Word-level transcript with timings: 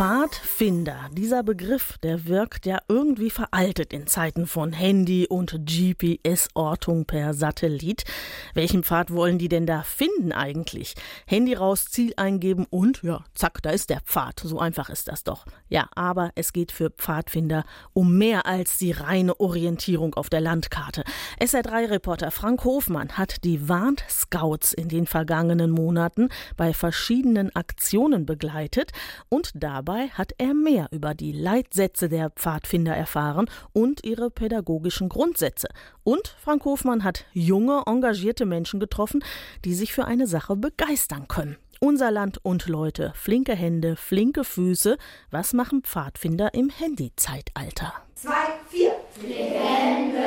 Pfadfinder, 0.00 1.10
dieser 1.12 1.42
Begriff, 1.42 1.98
der 1.98 2.24
wirkt 2.24 2.64
ja 2.64 2.78
irgendwie 2.88 3.28
veraltet 3.28 3.92
in 3.92 4.06
Zeiten 4.06 4.46
von 4.46 4.72
Handy 4.72 5.26
und 5.26 5.66
GPS-Ortung 5.66 7.04
per 7.04 7.34
Satellit. 7.34 8.04
Welchen 8.54 8.82
Pfad 8.82 9.12
wollen 9.12 9.36
die 9.36 9.50
denn 9.50 9.66
da 9.66 9.82
finden 9.82 10.32
eigentlich? 10.32 10.94
Handy 11.26 11.52
raus, 11.52 11.84
Ziel 11.90 12.14
eingeben 12.16 12.66
und 12.70 13.02
ja, 13.02 13.26
zack, 13.34 13.60
da 13.60 13.68
ist 13.68 13.90
der 13.90 14.00
Pfad. 14.00 14.40
So 14.40 14.58
einfach 14.58 14.88
ist 14.88 15.06
das 15.06 15.22
doch. 15.22 15.44
Ja, 15.68 15.86
aber 15.94 16.30
es 16.34 16.54
geht 16.54 16.72
für 16.72 16.88
Pfadfinder 16.88 17.64
um 17.92 18.16
mehr 18.16 18.46
als 18.46 18.78
die 18.78 18.92
reine 18.92 19.38
Orientierung 19.38 20.14
auf 20.14 20.30
der 20.30 20.40
Landkarte. 20.40 21.04
SR3-Reporter 21.42 22.30
Frank 22.30 22.64
Hofmann 22.64 23.18
hat 23.18 23.44
die 23.44 23.68
Warnt 23.68 24.02
Scouts 24.08 24.72
in 24.72 24.88
den 24.88 25.06
vergangenen 25.06 25.70
Monaten 25.70 26.30
bei 26.56 26.72
verschiedenen 26.72 27.54
Aktionen 27.54 28.24
begleitet 28.24 28.92
und 29.28 29.50
dabei 29.54 29.89
Dabei 29.90 30.06
hat 30.10 30.34
er 30.38 30.54
mehr 30.54 30.86
über 30.92 31.14
die 31.14 31.32
Leitsätze 31.32 32.08
der 32.08 32.30
Pfadfinder 32.30 32.94
erfahren 32.94 33.50
und 33.72 34.06
ihre 34.06 34.30
pädagogischen 34.30 35.08
Grundsätze. 35.08 35.66
Und 36.04 36.36
Frank 36.40 36.64
Hofmann 36.64 37.02
hat 37.02 37.24
junge, 37.32 37.82
engagierte 37.86 38.46
Menschen 38.46 38.78
getroffen, 38.78 39.24
die 39.64 39.74
sich 39.74 39.92
für 39.92 40.04
eine 40.04 40.28
Sache 40.28 40.54
begeistern 40.54 41.26
können. 41.26 41.56
Unser 41.80 42.12
Land 42.12 42.38
und 42.44 42.68
Leute, 42.68 43.12
flinke 43.16 43.56
Hände, 43.56 43.96
flinke 43.96 44.44
Füße. 44.44 44.96
Was 45.32 45.54
machen 45.54 45.82
Pfadfinder 45.82 46.54
im 46.54 46.70
Handyzeitalter? 46.70 47.92
Zwei, 48.14 48.30
vier. 48.68 48.92
Flinke 49.18 49.58
Hände, 49.58 50.22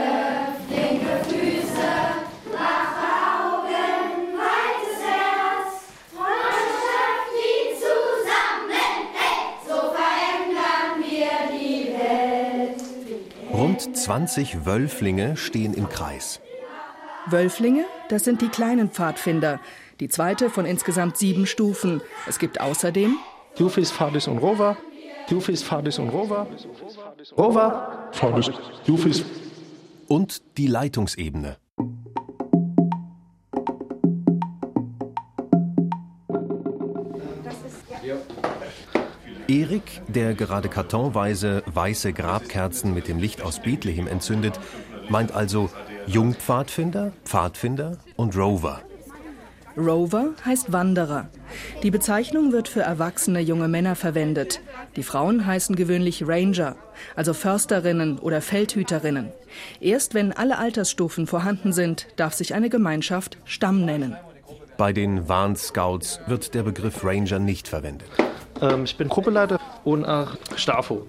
flinke 0.68 1.24
Füße. 1.30 1.63
Rund 13.84 13.98
20 13.98 14.66
Wölflinge 14.66 15.36
stehen 15.36 15.74
im 15.74 15.90
Kreis. 15.90 16.40
Wölflinge, 17.26 17.84
das 18.08 18.24
sind 18.24 18.42
die 18.42 18.48
kleinen 18.48 18.90
Pfadfinder. 18.90 19.60
Die 20.00 20.08
zweite 20.08 20.50
von 20.50 20.66
insgesamt 20.66 21.18
sieben 21.18 21.46
Stufen. 21.46 22.02
Es 22.26 22.40
gibt 22.40 22.62
außerdem 22.62 23.18
Jufis, 23.58 23.92
Fadis 23.92 24.28
und 24.30 24.38
Rover. 24.38 24.78
Jufis, 25.28 25.64
Fadis 25.64 26.00
und 26.00 26.10
Rover. 26.10 26.48
Rover, 27.38 28.10
Fadis, 28.14 28.52
Jufis. 28.86 29.26
Und 30.08 30.42
die 30.58 30.68
Leitungsebene. 30.68 31.58
Erik, 39.48 40.02
der 40.08 40.34
gerade 40.34 40.70
kartonweise 40.70 41.64
weiße 41.66 42.14
Grabkerzen 42.14 42.94
mit 42.94 43.08
dem 43.08 43.20
Licht 43.20 43.42
aus 43.42 43.60
Bethlehem 43.60 44.08
entzündet, 44.08 44.60
meint 45.10 45.34
also 45.34 45.70
Jungpfadfinder, 46.08 47.12
Pfadfinder 47.26 47.98
und 48.16 48.38
Rover. 48.38 48.82
Rover 49.76 50.34
heißt 50.46 50.72
Wanderer. 50.72 51.30
Die 51.82 51.90
Bezeichnung 51.90 52.52
wird 52.52 52.68
für 52.68 52.82
erwachsene 52.82 53.40
junge 53.40 53.68
Männer 53.68 53.96
verwendet. 53.96 54.62
Die 54.96 55.04
Frauen 55.04 55.46
heißen 55.46 55.76
gewöhnlich 55.76 56.28
Ranger, 56.28 56.76
also 57.16 57.34
Försterinnen 57.34 58.20
oder 58.20 58.42
Feldhüterinnen. 58.42 59.32
Erst 59.82 60.14
wenn 60.14 60.32
alle 60.32 60.60
Altersstufen 60.60 61.26
vorhanden 61.26 61.74
sind, 61.74 62.08
darf 62.18 62.34
sich 62.34 62.54
eine 62.54 62.70
Gemeinschaft 62.70 63.38
Stamm 63.46 63.84
nennen. 63.84 64.16
Bei 64.78 64.94
den 64.94 65.28
Warnscouts 65.28 66.20
wird 66.28 66.54
der 66.54 66.64
Begriff 66.64 67.04
Ranger 67.04 67.40
nicht 67.40 67.68
verwendet. 67.68 68.10
Ähm, 68.64 68.86
ich 68.86 68.96
bin 68.96 69.10
Gruppenleiter 69.10 69.60
und 69.84 70.06
auch 70.06 70.38
Stafo. 70.56 71.08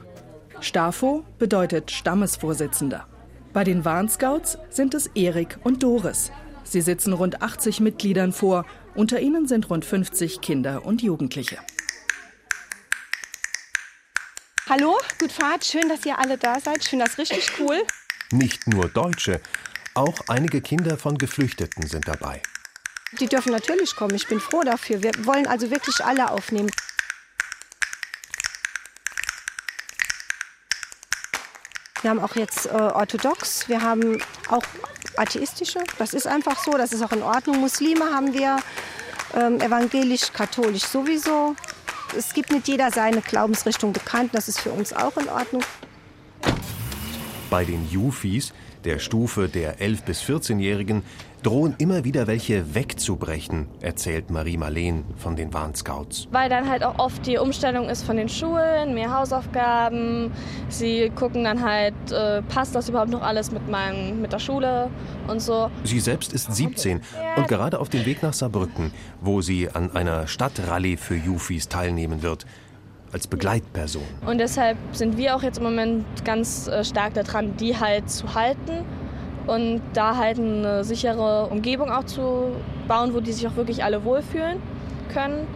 Stafo 0.60 1.25
bedeutet 1.38 1.91
Stammesvorsitzender. 1.91 3.06
Bei 3.53 3.62
den 3.62 3.84
Warnscouts 3.84 4.59
sind 4.70 4.94
es 4.94 5.06
Erik 5.15 5.59
und 5.62 5.82
Doris. 5.82 6.32
Sie 6.65 6.81
sitzen 6.81 7.12
rund 7.12 7.42
80 7.42 7.81
Mitgliedern 7.81 8.32
vor. 8.32 8.65
Unter 8.97 9.20
ihnen 9.20 9.47
sind 9.47 9.70
rund 9.70 9.84
50 9.84 10.41
Kinder 10.41 10.84
und 10.84 11.03
Jugendliche. 11.03 11.59
Hallo, 14.69 14.98
gut 15.21 15.31
Fahrt. 15.31 15.65
Schön, 15.65 15.88
dass 15.88 16.04
ihr 16.04 16.19
alle 16.19 16.38
da 16.38 16.59
seid. 16.59 16.78
Ich 16.78 16.88
finde 16.88 17.04
das 17.04 17.19
richtig 17.19 17.53
cool. 17.60 17.82
Nicht 18.32 18.66
nur 18.66 18.88
Deutsche, 18.88 19.41
auch 19.94 20.15
einige 20.26 20.60
Kinder 20.60 20.97
von 20.97 21.19
Geflüchteten 21.19 21.86
sind 21.86 22.09
dabei. 22.09 22.42
Die 23.21 23.28
dürfen 23.28 23.53
natürlich 23.53 23.94
kommen. 23.94 24.16
Ich 24.16 24.26
bin 24.26 24.41
froh 24.41 24.62
dafür. 24.62 25.03
Wir 25.03 25.12
wollen 25.25 25.47
also 25.47 25.71
wirklich 25.71 26.04
alle 26.04 26.31
aufnehmen. 26.31 26.71
Wir 32.04 32.10
haben 32.10 32.20
auch 32.20 32.37
jetzt 32.37 32.66
äh, 32.66 32.69
orthodox, 32.69 33.66
wir 33.66 33.81
haben 33.81 34.19
auch 34.50 34.62
atheistische. 35.16 35.78
Das 35.97 36.12
ist 36.12 36.26
einfach 36.26 36.62
so, 36.62 36.72
das 36.72 36.92
ist 36.92 37.00
auch 37.00 37.12
in 37.12 37.22
Ordnung. 37.22 37.60
Muslime 37.60 38.04
haben 38.15 38.34
wir, 38.34 38.59
ähm, 39.34 39.59
evangelisch, 39.59 40.31
katholisch 40.31 40.82
sowieso. 40.82 41.56
Es 42.15 42.34
gibt 42.34 42.53
nicht 42.53 42.69
jeder 42.69 42.91
seine 42.91 43.22
Glaubensrichtung 43.22 43.94
bekannt, 43.94 44.34
das 44.34 44.48
ist 44.48 44.60
für 44.60 44.70
uns 44.70 44.92
auch 44.92 45.16
in 45.16 45.31
Ordnung. 45.31 45.62
Bei 47.48 47.65
den 47.65 47.88
Jufis, 47.88 48.53
der 48.84 48.98
Stufe 48.98 49.48
der 49.48 49.78
11- 49.78 50.04
bis 50.04 50.21
14-Jährigen, 50.21 51.04
drohen 51.44 51.75
immer 51.78 52.05
wieder 52.05 52.27
welche 52.27 52.75
wegzubrechen, 52.75 53.69
erzählt 53.81 54.31
Marie 54.31 54.56
Marleen 54.56 55.05
von 55.16 55.37
den 55.37 55.53
Warnscouts. 55.53 56.27
Weil 56.32 56.49
dann 56.49 56.69
halt 56.69 56.82
auch 56.82 56.99
oft 56.99 57.27
die 57.27 57.37
Umstellung 57.37 57.88
ist 57.88 58.03
von 58.03 58.16
den 58.16 58.28
Schulen, 58.28 58.94
mehr 58.94 59.16
Hausaufgaben. 59.16 60.33
Sie 60.69 61.10
gucken 61.15 61.44
dann 61.44 61.62
halt, 61.62 61.94
äh, 62.10 62.43
passt 62.43 62.75
das 62.75 62.88
überhaupt 62.88 63.10
noch 63.10 63.22
alles 63.22 63.53
mit, 63.53 63.69
meinem, 63.69 64.22
mit 64.22 64.33
der 64.33 64.38
Schule 64.38 64.91
und 65.28 65.41
so. 65.41 65.71
Sie 65.84 66.00
selbst 66.00 66.33
ist 66.33 66.54
17 66.54 67.03
und 67.37 67.47
gerade 67.47 67.78
auf 67.78 67.91
dem 67.91 68.06
Weg 68.06 68.22
nach 68.22 68.33
Saarbrücken, 68.33 68.91
wo 69.21 69.43
sie 69.43 69.69
an 69.71 69.94
einer 69.94 70.27
Stadtrallye 70.27 70.97
für 70.97 71.15
Jufis 71.15 71.69
teilnehmen 71.69 72.22
wird 72.22 72.47
als 73.12 73.27
Begleitperson. 73.27 74.03
Und 74.27 74.38
deshalb 74.38 74.78
sind 74.93 75.16
wir 75.19 75.37
auch 75.37 75.43
jetzt 75.43 75.59
im 75.59 75.65
Moment 75.65 76.04
ganz 76.25 76.66
äh, 76.66 76.83
stark 76.83 77.15
daran, 77.15 77.56
die 77.59 77.78
halt 77.78 78.10
zu 78.10 78.34
halten 78.34 78.84
und 79.47 79.81
da 79.93 80.16
halt 80.16 80.38
eine 80.38 80.84
sichere 80.84 81.47
Umgebung 81.47 81.91
auch 81.91 82.05
zu 82.05 82.53
bauen, 82.88 83.15
wo 83.15 83.21
die 83.21 83.32
sich 83.32 83.47
auch 83.47 83.56
wirklich 83.56 83.84
alle 83.84 84.05
wohlfühlen 84.05 84.59
können. 85.12 85.47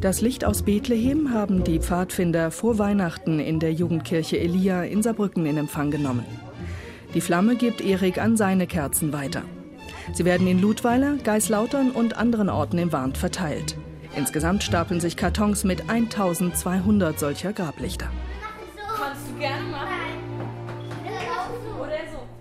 Das 0.00 0.20
Licht 0.20 0.44
aus 0.44 0.62
Bethlehem 0.62 1.32
haben 1.34 1.64
die 1.64 1.80
Pfadfinder 1.80 2.52
vor 2.52 2.78
Weihnachten 2.78 3.40
in 3.40 3.58
der 3.58 3.72
Jugendkirche 3.72 4.38
Elia 4.38 4.84
in 4.84 5.02
Saarbrücken 5.02 5.44
in 5.44 5.56
Empfang 5.56 5.90
genommen. 5.90 6.24
Die 7.14 7.20
Flamme 7.20 7.56
gibt 7.56 7.80
Erik 7.80 8.18
an 8.18 8.36
seine 8.36 8.68
Kerzen 8.68 9.12
weiter. 9.12 9.42
Sie 10.12 10.24
werden 10.24 10.46
in 10.46 10.60
Ludweiler, 10.60 11.16
Geislautern 11.24 11.90
und 11.90 12.16
anderen 12.16 12.48
Orten 12.48 12.78
im 12.78 12.92
Warnt 12.92 13.18
verteilt. 13.18 13.76
Insgesamt 14.16 14.62
stapeln 14.62 15.00
sich 15.00 15.16
Kartons 15.16 15.64
mit 15.64 15.90
1200 15.90 17.18
solcher 17.18 17.52
Grablichter. 17.52 18.08
Gerne 19.38 19.68
machen. 19.70 20.08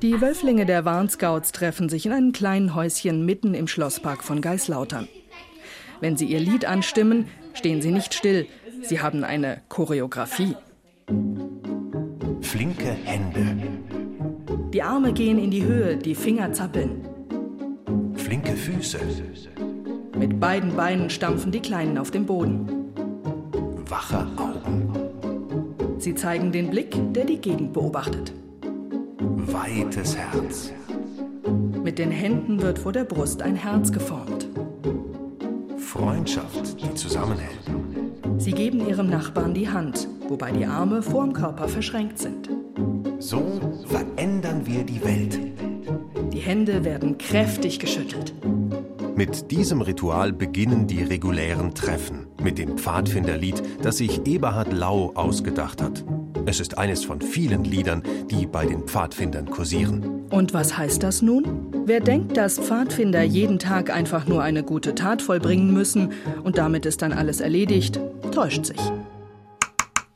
Die 0.01 0.21
Wölflinge 0.21 0.67
der 0.67 0.85
Warnscouts 0.85 1.51
treffen 1.51 1.89
sich 1.89 2.05
in 2.05 2.11
einem 2.11 2.31
kleinen 2.31 2.75
Häuschen 2.75 3.25
mitten 3.25 3.55
im 3.55 3.67
Schlosspark 3.67 4.23
von 4.23 4.41
Geislautern. 4.41 5.07
Wenn 6.01 6.17
sie 6.17 6.25
ihr 6.25 6.39
Lied 6.39 6.65
anstimmen, 6.65 7.27
stehen 7.55 7.81
sie 7.81 7.91
nicht 7.91 8.13
still. 8.13 8.45
Sie 8.83 9.01
haben 9.01 9.23
eine 9.23 9.61
Choreografie. 9.69 10.55
Flinke 12.41 12.95
Hände. 13.03 13.57
Die 14.71 14.83
Arme 14.83 15.13
gehen 15.13 15.39
in 15.39 15.49
die 15.49 15.63
Höhe, 15.63 15.97
die 15.97 16.13
Finger 16.13 16.53
zappeln. 16.53 17.07
Flinke 18.13 18.53
Füße. 18.53 18.99
Mit 20.15 20.39
beiden 20.39 20.75
Beinen 20.75 21.09
stampfen 21.09 21.51
die 21.51 21.61
Kleinen 21.61 21.97
auf 21.97 22.11
dem 22.11 22.27
Boden. 22.27 22.93
Wache 23.89 24.27
Augen. 24.37 24.86
Sie 26.07 26.15
zeigen 26.15 26.53
den 26.53 26.69
Blick, 26.69 26.95
der 27.11 27.25
die 27.25 27.37
Gegend 27.37 27.73
beobachtet. 27.73 28.31
Weites 29.19 30.15
Herz. 30.15 30.71
Mit 31.83 31.99
den 31.99 32.11
Händen 32.11 32.61
wird 32.61 32.79
vor 32.79 32.93
der 32.93 33.03
Brust 33.03 33.41
ein 33.41 33.57
Herz 33.57 33.91
geformt. 33.91 34.47
Freundschaft, 35.77 36.81
die 36.81 36.93
zusammenhält. 36.93 37.59
Sie 38.37 38.53
geben 38.53 38.87
ihrem 38.87 39.09
Nachbarn 39.09 39.53
die 39.53 39.67
Hand, 39.67 40.07
wobei 40.29 40.53
die 40.53 40.65
Arme 40.65 41.01
vorm 41.01 41.33
Körper 41.33 41.67
verschränkt 41.67 42.19
sind. 42.19 42.49
So 43.19 43.59
verändern 43.85 44.65
wir 44.65 44.85
die 44.85 45.03
Welt. 45.03 45.37
Die 46.31 46.39
Hände 46.39 46.85
werden 46.85 47.17
kräftig 47.17 47.79
geschüttelt. 47.79 48.33
Mit 49.17 49.51
diesem 49.51 49.81
Ritual 49.81 50.31
beginnen 50.31 50.87
die 50.87 51.03
regulären 51.03 51.75
Treffen 51.75 52.26
mit 52.47 52.57
dem 52.59 52.77
Pfadfinderlied, 52.77 53.61
das 53.81 53.97
sich 53.97 54.25
Eberhard 54.25 54.71
Lau 54.71 55.11
ausgedacht 55.15 55.81
hat. 55.81 56.05
Es 56.45 56.61
ist 56.61 56.77
eines 56.77 57.03
von 57.03 57.19
vielen 57.19 57.65
Liedern, 57.65 58.01
die 58.31 58.45
bei 58.45 58.65
den 58.65 58.83
Pfadfindern 58.83 59.49
kursieren. 59.49 60.23
Und 60.29 60.53
was 60.53 60.77
heißt 60.77 61.03
das 61.03 61.21
nun? 61.21 61.43
Wer 61.85 61.99
denkt, 61.99 62.37
dass 62.37 62.57
Pfadfinder 62.57 63.21
jeden 63.21 63.59
Tag 63.59 63.89
einfach 63.89 64.27
nur 64.27 64.43
eine 64.43 64.63
gute 64.63 64.95
Tat 64.95 65.21
vollbringen 65.21 65.73
müssen 65.73 66.13
und 66.41 66.57
damit 66.57 66.85
ist 66.85 67.01
dann 67.01 67.11
alles 67.11 67.41
erledigt, 67.41 67.99
täuscht 68.31 68.67
sich. 68.67 68.79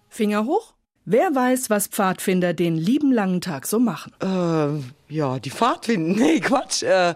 Finger 0.08 0.46
hoch. 0.46 0.74
Wer 1.04 1.36
weiß, 1.36 1.70
was 1.70 1.88
Pfadfinder 1.88 2.54
den 2.54 2.78
lieben 2.78 3.12
langen 3.12 3.42
Tag 3.42 3.68
so 3.68 3.78
machen? 3.78 4.14
Äh, 4.22 5.14
ja, 5.14 5.38
die 5.38 5.50
Pfadfinder. 5.50 6.16
Nee, 6.22 6.40
Quatsch. 6.40 6.84
Äh, 6.84 7.14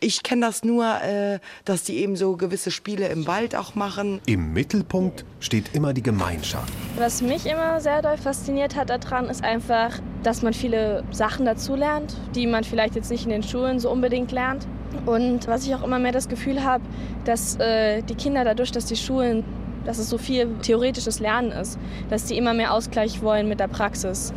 ich 0.00 0.22
kenne 0.22 0.46
das 0.46 0.64
nur, 0.64 0.84
äh, 1.02 1.38
dass 1.64 1.84
die 1.84 1.98
eben 1.98 2.16
so 2.16 2.36
gewisse 2.36 2.70
Spiele 2.70 3.08
im 3.08 3.26
Wald 3.26 3.54
auch 3.54 3.74
machen. 3.74 4.20
Im 4.26 4.52
Mittelpunkt 4.52 5.24
steht 5.40 5.74
immer 5.74 5.92
die 5.92 6.02
Gemeinschaft. 6.02 6.72
Was 6.96 7.22
mich 7.22 7.46
immer 7.46 7.80
sehr 7.80 8.02
doll 8.02 8.16
fasziniert 8.16 8.76
hat 8.76 8.90
daran, 8.90 9.26
ist 9.26 9.42
einfach, 9.42 9.98
dass 10.22 10.42
man 10.42 10.52
viele 10.52 11.04
Sachen 11.10 11.46
dazulernt, 11.46 12.16
die 12.34 12.46
man 12.46 12.64
vielleicht 12.64 12.94
jetzt 12.94 13.10
nicht 13.10 13.24
in 13.24 13.30
den 13.30 13.42
Schulen 13.42 13.78
so 13.80 13.90
unbedingt 13.90 14.32
lernt. 14.32 14.66
Und 15.06 15.46
was 15.46 15.66
ich 15.66 15.74
auch 15.74 15.82
immer 15.82 15.98
mehr 15.98 16.12
das 16.12 16.28
Gefühl 16.28 16.64
habe, 16.64 16.84
dass 17.24 17.56
äh, 17.56 18.02
die 18.02 18.14
Kinder 18.14 18.44
dadurch, 18.44 18.72
dass 18.72 18.86
die 18.86 18.96
Schulen 18.96 19.44
dass 19.84 19.96
es 19.98 20.10
so 20.10 20.18
viel 20.18 20.54
theoretisches 20.60 21.18
Lernen 21.18 21.50
ist, 21.50 21.78
dass 22.10 22.24
die 22.24 22.36
immer 22.36 22.52
mehr 22.52 22.74
Ausgleich 22.74 23.22
wollen 23.22 23.48
mit 23.48 23.58
der 23.58 23.68
Praxis. 23.68 24.34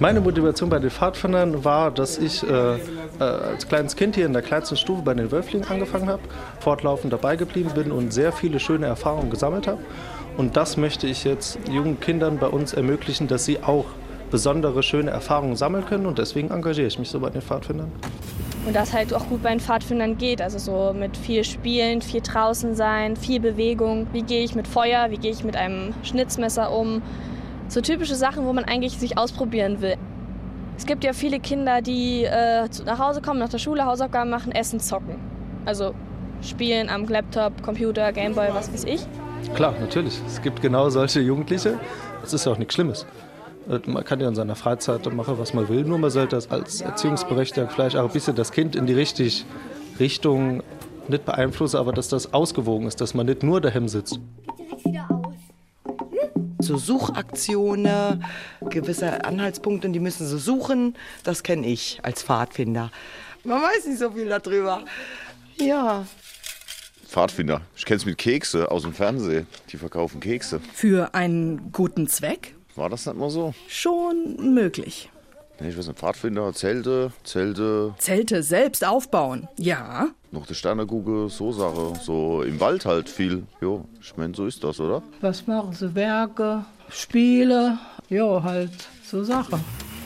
Meine 0.00 0.20
Motivation 0.20 0.68
bei 0.70 0.78
den 0.78 0.90
Pfadfindern 0.90 1.64
war, 1.64 1.90
dass 1.90 2.18
ich 2.18 2.42
äh, 2.42 2.76
äh, 2.76 2.78
als 3.18 3.66
kleines 3.66 3.96
Kind 3.96 4.14
hier 4.14 4.26
in 4.26 4.32
der 4.32 4.42
kleinsten 4.42 4.76
Stufe 4.76 5.02
bei 5.02 5.14
den 5.14 5.30
Wölflingen 5.32 5.68
angefangen 5.68 6.08
habe, 6.08 6.22
fortlaufend 6.60 7.12
dabei 7.12 7.36
geblieben 7.36 7.70
bin 7.74 7.90
und 7.90 8.12
sehr 8.12 8.32
viele 8.32 8.60
schöne 8.60 8.86
Erfahrungen 8.86 9.30
gesammelt 9.30 9.66
habe. 9.66 9.80
Und 10.36 10.56
das 10.56 10.76
möchte 10.76 11.06
ich 11.06 11.24
jetzt 11.24 11.58
jungen 11.68 11.98
Kindern 11.98 12.38
bei 12.38 12.46
uns 12.46 12.72
ermöglichen, 12.72 13.26
dass 13.26 13.44
sie 13.44 13.62
auch 13.62 13.86
besondere 14.30 14.82
schöne 14.82 15.10
Erfahrungen 15.10 15.56
sammeln 15.56 15.84
können 15.86 16.06
und 16.06 16.18
deswegen 16.18 16.50
engagiere 16.50 16.86
ich 16.86 16.98
mich 16.98 17.08
so 17.08 17.18
bei 17.18 17.30
den 17.30 17.42
Pfadfindern. 17.42 17.90
Und 18.66 18.76
das 18.76 18.92
halt 18.92 19.14
auch 19.14 19.26
gut 19.28 19.42
bei 19.42 19.50
den 19.50 19.60
Pfadfindern 19.60 20.18
geht. 20.18 20.42
Also 20.42 20.58
so 20.58 20.92
mit 20.92 21.16
viel 21.16 21.42
Spielen, 21.42 22.02
viel 22.02 22.20
draußen 22.20 22.74
sein, 22.74 23.16
viel 23.16 23.40
Bewegung. 23.40 24.06
Wie 24.12 24.22
gehe 24.22 24.44
ich 24.44 24.54
mit 24.54 24.68
Feuer, 24.68 25.10
wie 25.10 25.16
gehe 25.16 25.30
ich 25.30 25.42
mit 25.42 25.56
einem 25.56 25.94
Schnitzmesser 26.02 26.70
um? 26.70 27.02
So 27.68 27.80
typische 27.80 28.14
Sachen, 28.14 28.46
wo 28.46 28.52
man 28.52 28.64
eigentlich 28.64 28.98
sich 28.98 29.18
ausprobieren 29.18 29.80
will. 29.80 29.96
Es 30.76 30.86
gibt 30.86 31.04
ja 31.04 31.12
viele 31.12 31.40
Kinder, 31.40 31.82
die 31.82 32.24
äh, 32.24 32.68
nach 32.86 32.98
Hause 32.98 33.20
kommen, 33.20 33.40
nach 33.40 33.48
der 33.48 33.58
Schule 33.58 33.84
Hausaufgaben 33.84 34.30
machen, 34.30 34.52
essen, 34.52 34.80
zocken. 34.80 35.16
Also 35.66 35.94
spielen 36.40 36.88
am 36.88 37.06
Laptop, 37.06 37.62
Computer, 37.62 38.12
Gameboy, 38.12 38.48
was 38.52 38.72
weiß 38.72 38.84
ich. 38.84 39.06
Klar, 39.54 39.74
natürlich. 39.80 40.20
Es 40.26 40.40
gibt 40.40 40.62
genau 40.62 40.88
solche 40.88 41.20
Jugendliche. 41.20 41.78
Das 42.22 42.32
ist 42.32 42.46
ja 42.46 42.52
auch 42.52 42.58
nichts 42.58 42.74
Schlimmes. 42.74 43.06
Äh, 43.68 43.80
man 43.86 44.04
kann 44.04 44.20
ja 44.20 44.28
in 44.28 44.34
seiner 44.34 44.54
Freizeit 44.54 45.12
machen, 45.12 45.34
was 45.38 45.52
man 45.52 45.68
will, 45.68 45.84
nur 45.84 45.98
man 45.98 46.10
sollte 46.10 46.36
das 46.36 46.50
als 46.50 46.80
Erziehungsberechtigter 46.80 47.68
vielleicht 47.68 47.96
auch 47.96 48.04
ein 48.04 48.12
bisschen 48.12 48.36
das 48.36 48.52
Kind 48.52 48.76
in 48.76 48.86
die 48.86 48.94
richtige 48.94 49.44
Richtung 49.98 50.62
nicht 51.08 51.24
beeinflussen, 51.24 51.76
aber 51.76 51.92
dass 51.92 52.08
das 52.08 52.32
ausgewogen 52.32 52.86
ist, 52.86 53.00
dass 53.00 53.14
man 53.14 53.26
nicht 53.26 53.42
nur 53.42 53.60
daheim 53.60 53.88
sitzt. 53.88 54.20
So 56.68 56.76
Suchaktionen, 56.76 58.22
gewisse 58.68 59.24
Anhaltspunkte, 59.24 59.88
die 59.88 60.00
müssen 60.00 60.26
sie 60.26 60.38
suchen, 60.38 60.96
das 61.24 61.42
kenne 61.42 61.66
ich 61.66 61.98
als 62.02 62.22
Pfadfinder. 62.22 62.90
Man 63.42 63.62
weiß 63.62 63.86
nicht 63.86 63.98
so 63.98 64.10
viel 64.10 64.28
darüber. 64.28 64.84
Ja. 65.58 66.04
Pfadfinder. 67.06 67.62
Ich 67.74 67.86
kenne 67.86 67.96
es 67.96 68.04
mit 68.04 68.18
Kekse 68.18 68.70
aus 68.70 68.82
dem 68.82 68.92
Fernsehen. 68.92 69.46
Die 69.72 69.78
verkaufen 69.78 70.20
Kekse. 70.20 70.60
Für 70.74 71.14
einen 71.14 71.72
guten 71.72 72.06
Zweck? 72.06 72.54
War 72.76 72.90
das 72.90 73.06
nicht 73.06 73.16
mal 73.16 73.30
so? 73.30 73.54
Schon 73.66 74.52
möglich. 74.52 75.08
Ich 75.60 75.76
weiß 75.76 75.88
nicht, 75.88 75.98
Pfadfinder, 75.98 76.52
Zelte, 76.52 77.12
Zelte. 77.24 77.92
Zelte 77.98 78.44
selbst 78.44 78.86
aufbauen, 78.86 79.48
ja. 79.58 80.08
Noch 80.30 80.46
die 80.46 80.54
Sternekugel, 80.54 81.28
so 81.30 81.50
Sache. 81.50 81.94
So 82.00 82.42
im 82.42 82.60
Wald 82.60 82.86
halt 82.86 83.08
viel. 83.08 83.44
Jo, 83.60 83.84
ich 84.00 84.16
meine, 84.16 84.34
so 84.34 84.46
ist 84.46 84.62
das, 84.62 84.78
oder? 84.78 85.02
Was 85.20 85.48
machen 85.48 85.72
sie? 85.72 85.94
Werke, 85.96 86.64
Spiele, 86.90 87.78
ja, 88.08 88.42
halt 88.42 88.70
so 89.04 89.24
Sachen. 89.24 89.64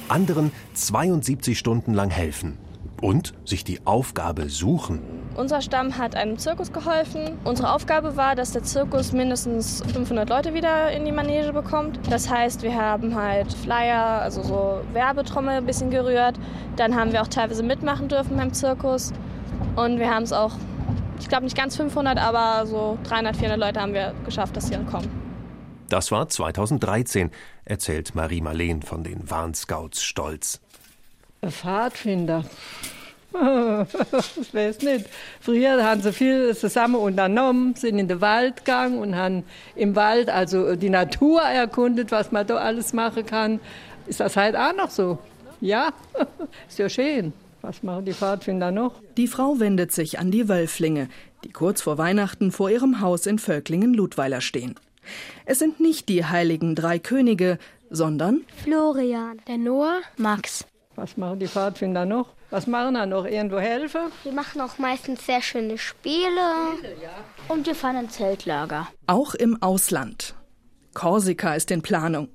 Anderen 0.08 0.52
72 0.72 1.58
Stunden 1.58 1.92
lang 1.92 2.10
helfen 2.10 2.56
und 3.02 3.34
sich 3.44 3.62
die 3.62 3.84
Aufgabe 3.84 4.48
suchen. 4.48 5.00
Unser 5.34 5.62
Stamm 5.62 5.96
hat 5.96 6.14
einem 6.14 6.36
Zirkus 6.36 6.72
geholfen. 6.72 7.38
Unsere 7.44 7.72
Aufgabe 7.72 8.16
war, 8.16 8.36
dass 8.36 8.52
der 8.52 8.62
Zirkus 8.64 9.12
mindestens 9.12 9.82
500 9.92 10.28
Leute 10.28 10.52
wieder 10.52 10.92
in 10.92 11.06
die 11.06 11.12
Manege 11.12 11.52
bekommt. 11.54 11.98
Das 12.10 12.28
heißt, 12.28 12.62
wir 12.62 12.74
haben 12.74 13.14
halt 13.14 13.50
Flyer, 13.52 14.20
also 14.20 14.42
so 14.42 14.80
Werbetrommel 14.92 15.56
ein 15.56 15.66
bisschen 15.66 15.90
gerührt. 15.90 16.38
Dann 16.76 16.94
haben 16.94 17.12
wir 17.12 17.22
auch 17.22 17.28
teilweise 17.28 17.62
mitmachen 17.62 18.08
dürfen 18.08 18.36
beim 18.36 18.52
Zirkus. 18.52 19.12
Und 19.74 19.98
wir 19.98 20.14
haben 20.14 20.24
es 20.24 20.34
auch, 20.34 20.52
ich 21.18 21.28
glaube 21.28 21.44
nicht 21.44 21.56
ganz 21.56 21.76
500, 21.76 22.18
aber 22.18 22.66
so 22.66 22.98
300, 23.04 23.34
400 23.36 23.58
Leute 23.58 23.80
haben 23.80 23.94
wir 23.94 24.12
geschafft, 24.26 24.54
dass 24.56 24.66
sie 24.66 24.72
dann 24.74 24.86
kommen. 24.86 25.10
Das 25.88 26.10
war 26.10 26.28
2013, 26.28 27.30
erzählt 27.64 28.14
Marie 28.14 28.42
Marleen 28.42 28.82
von 28.82 29.02
den 29.02 29.30
Warnscouts 29.30 30.02
stolz. 30.02 30.60
Pfadfinder. 31.46 32.44
ich 34.40 34.54
weiß 34.54 34.82
nicht. 34.82 35.06
Früher 35.40 35.82
haben 35.84 36.02
sie 36.02 36.12
viel 36.12 36.56
zusammen 36.56 36.96
unternommen, 36.96 37.74
sind 37.74 37.98
in 37.98 38.08
den 38.08 38.20
Wald 38.20 38.58
gegangen 38.58 38.98
und 38.98 39.16
haben 39.16 39.44
im 39.74 39.96
Wald 39.96 40.28
also 40.28 40.76
die 40.76 40.90
Natur 40.90 41.42
erkundet, 41.42 42.10
was 42.12 42.32
man 42.32 42.46
da 42.46 42.56
alles 42.56 42.92
machen 42.92 43.24
kann. 43.26 43.60
Ist 44.06 44.20
das 44.20 44.36
halt 44.36 44.56
auch 44.56 44.74
noch 44.74 44.90
so? 44.90 45.18
Ja, 45.60 45.92
ist 46.68 46.78
ja 46.78 46.88
schön. 46.88 47.32
Was 47.62 47.82
machen 47.82 48.04
die 48.04 48.12
Pfadfinder 48.12 48.72
noch? 48.72 48.94
Die 49.16 49.28
Frau 49.28 49.60
wendet 49.60 49.92
sich 49.92 50.18
an 50.18 50.32
die 50.32 50.48
Wölflinge, 50.48 51.08
die 51.44 51.50
kurz 51.50 51.80
vor 51.80 51.96
Weihnachten 51.96 52.50
vor 52.50 52.70
ihrem 52.70 53.00
Haus 53.00 53.26
in 53.26 53.38
Völklingen-Ludweiler 53.38 54.40
stehen. 54.40 54.74
Es 55.44 55.60
sind 55.60 55.80
nicht 55.80 56.08
die 56.08 56.24
heiligen 56.24 56.74
drei 56.74 56.98
Könige, 56.98 57.58
sondern 57.88 58.42
Florian, 58.62 59.40
der 59.46 59.58
Noah, 59.58 60.00
Max. 60.16 60.64
Was 60.96 61.16
machen 61.16 61.38
die 61.38 61.48
Pfadfinder 61.48 62.04
noch? 62.04 62.30
Was 62.52 62.66
machen 62.66 62.92
da 62.92 63.06
noch? 63.06 63.24
Irgendwo 63.24 63.58
helfen? 63.58 64.12
Wir 64.24 64.32
machen 64.32 64.60
auch 64.60 64.76
meistens 64.76 65.24
sehr 65.24 65.40
schöne 65.40 65.78
Spiele. 65.78 66.76
Und 67.48 67.66
wir 67.66 67.74
fahren 67.74 67.96
ein 67.96 68.10
Zeltlager. 68.10 68.88
Auch 69.06 69.34
im 69.34 69.62
Ausland. 69.62 70.34
Korsika 70.92 71.54
ist 71.54 71.70
in 71.70 71.80
Planung. 71.80 72.28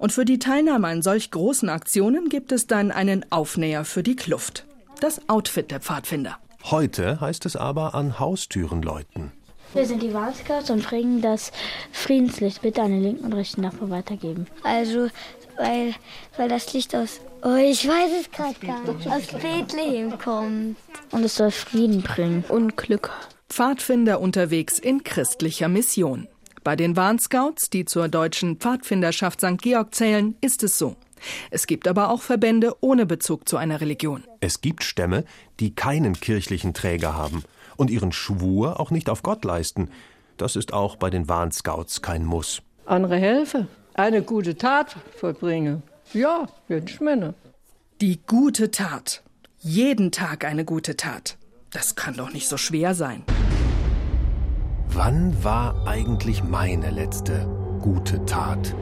Und 0.00 0.10
für 0.10 0.24
die 0.24 0.40
Teilnahme 0.40 0.88
an 0.88 1.00
solch 1.00 1.30
großen 1.30 1.68
Aktionen 1.68 2.28
gibt 2.28 2.50
es 2.50 2.66
dann 2.66 2.90
einen 2.90 3.24
Aufnäher 3.30 3.84
für 3.84 4.02
die 4.02 4.16
Kluft. 4.16 4.66
Das 4.98 5.28
Outfit 5.28 5.70
der 5.70 5.78
Pfadfinder. 5.78 6.38
Heute 6.64 7.20
heißt 7.20 7.46
es 7.46 7.54
aber 7.54 7.94
an 7.94 8.18
Haustüren 8.18 8.82
läuten. 8.82 9.30
Wir 9.74 9.86
sind 9.86 10.02
die 10.02 10.12
Warnscouts 10.12 10.70
und 10.70 10.84
bringen 10.84 11.22
das 11.22 11.50
Friedenslicht 11.92 12.60
bitte 12.62 12.82
an 12.82 12.90
den 12.90 13.02
linken 13.02 13.24
und 13.24 13.32
rechten 13.32 13.62
Nachbarn 13.62 13.90
weitergeben. 13.90 14.46
Also, 14.64 15.08
weil, 15.56 15.94
weil 16.36 16.48
das 16.48 16.72
Licht 16.72 16.94
aus 16.94 17.20
Oh, 17.44 17.56
ich 17.56 17.88
weiß 17.88 18.12
es 18.20 18.30
gerade 18.30 18.54
gar 18.64 18.80
nicht. 18.82 19.08
Aus 19.08 19.26
Bethlehem 19.26 20.16
kommt. 20.16 20.76
Und 21.10 21.24
es 21.24 21.34
soll 21.34 21.50
Frieden 21.50 22.00
bringen 22.02 22.44
und 22.48 22.76
Glück. 22.76 23.10
Pfadfinder 23.48 24.20
unterwegs 24.20 24.78
in 24.78 25.02
christlicher 25.02 25.68
Mission. 25.68 26.28
Bei 26.62 26.76
den 26.76 26.94
Warnscouts, 26.94 27.68
die 27.68 27.84
zur 27.84 28.06
deutschen 28.06 28.58
Pfadfinderschaft 28.58 29.40
St. 29.40 29.60
Georg 29.60 29.92
zählen, 29.92 30.36
ist 30.40 30.62
es 30.62 30.78
so. 30.78 30.94
Es 31.50 31.66
gibt 31.66 31.88
aber 31.88 32.10
auch 32.10 32.22
Verbände 32.22 32.76
ohne 32.80 33.06
Bezug 33.06 33.48
zu 33.48 33.56
einer 33.56 33.80
Religion. 33.80 34.22
Es 34.38 34.60
gibt 34.60 34.84
Stämme, 34.84 35.24
die 35.58 35.74
keinen 35.74 36.14
kirchlichen 36.14 36.74
Träger 36.74 37.16
haben 37.16 37.42
und 37.76 37.90
ihren 37.90 38.12
Schwur 38.12 38.78
auch 38.78 38.92
nicht 38.92 39.10
auf 39.10 39.24
Gott 39.24 39.44
leisten. 39.44 39.90
Das 40.36 40.54
ist 40.54 40.72
auch 40.72 40.94
bei 40.94 41.10
den 41.10 41.28
Warnscouts 41.28 42.02
kein 42.02 42.24
Muss. 42.24 42.62
Andere 42.86 43.16
helfen, 43.16 43.66
eine 43.94 44.22
gute 44.22 44.56
Tat 44.56 44.96
vollbringen. 45.16 45.82
Ja, 46.12 46.46
wünsch 46.68 47.00
mir 47.00 47.34
Die 48.00 48.20
gute 48.26 48.70
Tat. 48.70 49.22
Jeden 49.58 50.10
Tag 50.10 50.44
eine 50.44 50.64
gute 50.64 50.96
Tat. 50.96 51.36
Das 51.70 51.94
kann 51.94 52.16
doch 52.16 52.32
nicht 52.32 52.48
so 52.48 52.56
schwer 52.56 52.94
sein. 52.94 53.22
Wann 54.88 55.42
war 55.42 55.86
eigentlich 55.86 56.42
meine 56.42 56.90
letzte 56.90 57.46
gute 57.80 58.24
Tat? 58.26 58.74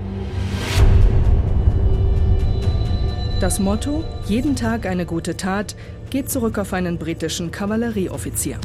Das 3.40 3.58
Motto 3.58 4.04
Jeden 4.26 4.56
Tag 4.56 4.86
eine 4.86 5.06
gute 5.06 5.36
Tat 5.36 5.76
geht 6.10 6.30
zurück 6.30 6.58
auf 6.58 6.72
einen 6.72 6.98
britischen 6.98 7.50
Kavallerieoffizier. 7.50 8.58